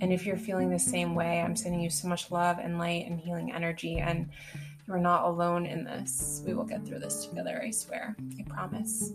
And 0.00 0.12
if 0.12 0.26
you're 0.26 0.36
feeling 0.36 0.70
the 0.70 0.78
same 0.78 1.14
way, 1.14 1.40
I'm 1.40 1.56
sending 1.56 1.80
you 1.80 1.90
so 1.90 2.08
much 2.08 2.30
love 2.30 2.58
and 2.60 2.78
light 2.78 3.06
and 3.06 3.18
healing 3.18 3.52
energy. 3.52 3.98
And 3.98 4.30
you 4.86 4.94
are 4.94 4.98
not 4.98 5.24
alone 5.24 5.66
in 5.66 5.84
this. 5.84 6.42
We 6.46 6.54
will 6.54 6.64
get 6.64 6.86
through 6.86 7.00
this 7.00 7.26
together, 7.26 7.62
I 7.62 7.70
swear. 7.70 8.16
I 8.38 8.42
promise. 8.42 9.12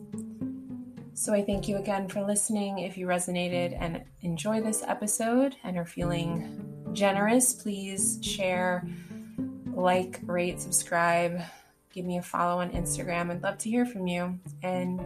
So 1.16 1.34
I 1.34 1.44
thank 1.44 1.68
you 1.68 1.78
again 1.78 2.08
for 2.08 2.22
listening. 2.22 2.80
If 2.80 2.98
you 2.98 3.06
resonated 3.06 3.78
and 3.80 4.04
enjoy 4.22 4.62
this 4.62 4.84
episode 4.84 5.56
and 5.64 5.78
are 5.78 5.86
feeling 5.86 6.90
generous, 6.94 7.54
please 7.54 8.20
share, 8.22 8.86
like, 9.74 10.20
rate, 10.24 10.60
subscribe, 10.60 11.40
give 11.94 12.04
me 12.04 12.18
a 12.18 12.22
follow 12.22 12.60
on 12.62 12.72
Instagram. 12.72 13.30
I'd 13.32 13.44
love 13.44 13.58
to 13.60 13.70
hear 13.70 13.86
from 13.86 14.08
you. 14.08 14.40
And 14.64 15.02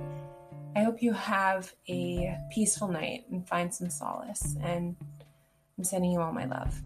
I 0.75 0.83
hope 0.83 1.01
you 1.01 1.11
have 1.11 1.73
a 1.89 2.37
peaceful 2.51 2.87
night 2.87 3.25
and 3.29 3.47
find 3.47 3.73
some 3.73 3.89
solace. 3.89 4.55
And 4.63 4.95
I'm 5.77 5.83
sending 5.83 6.11
you 6.11 6.21
all 6.21 6.31
my 6.31 6.45
love. 6.45 6.81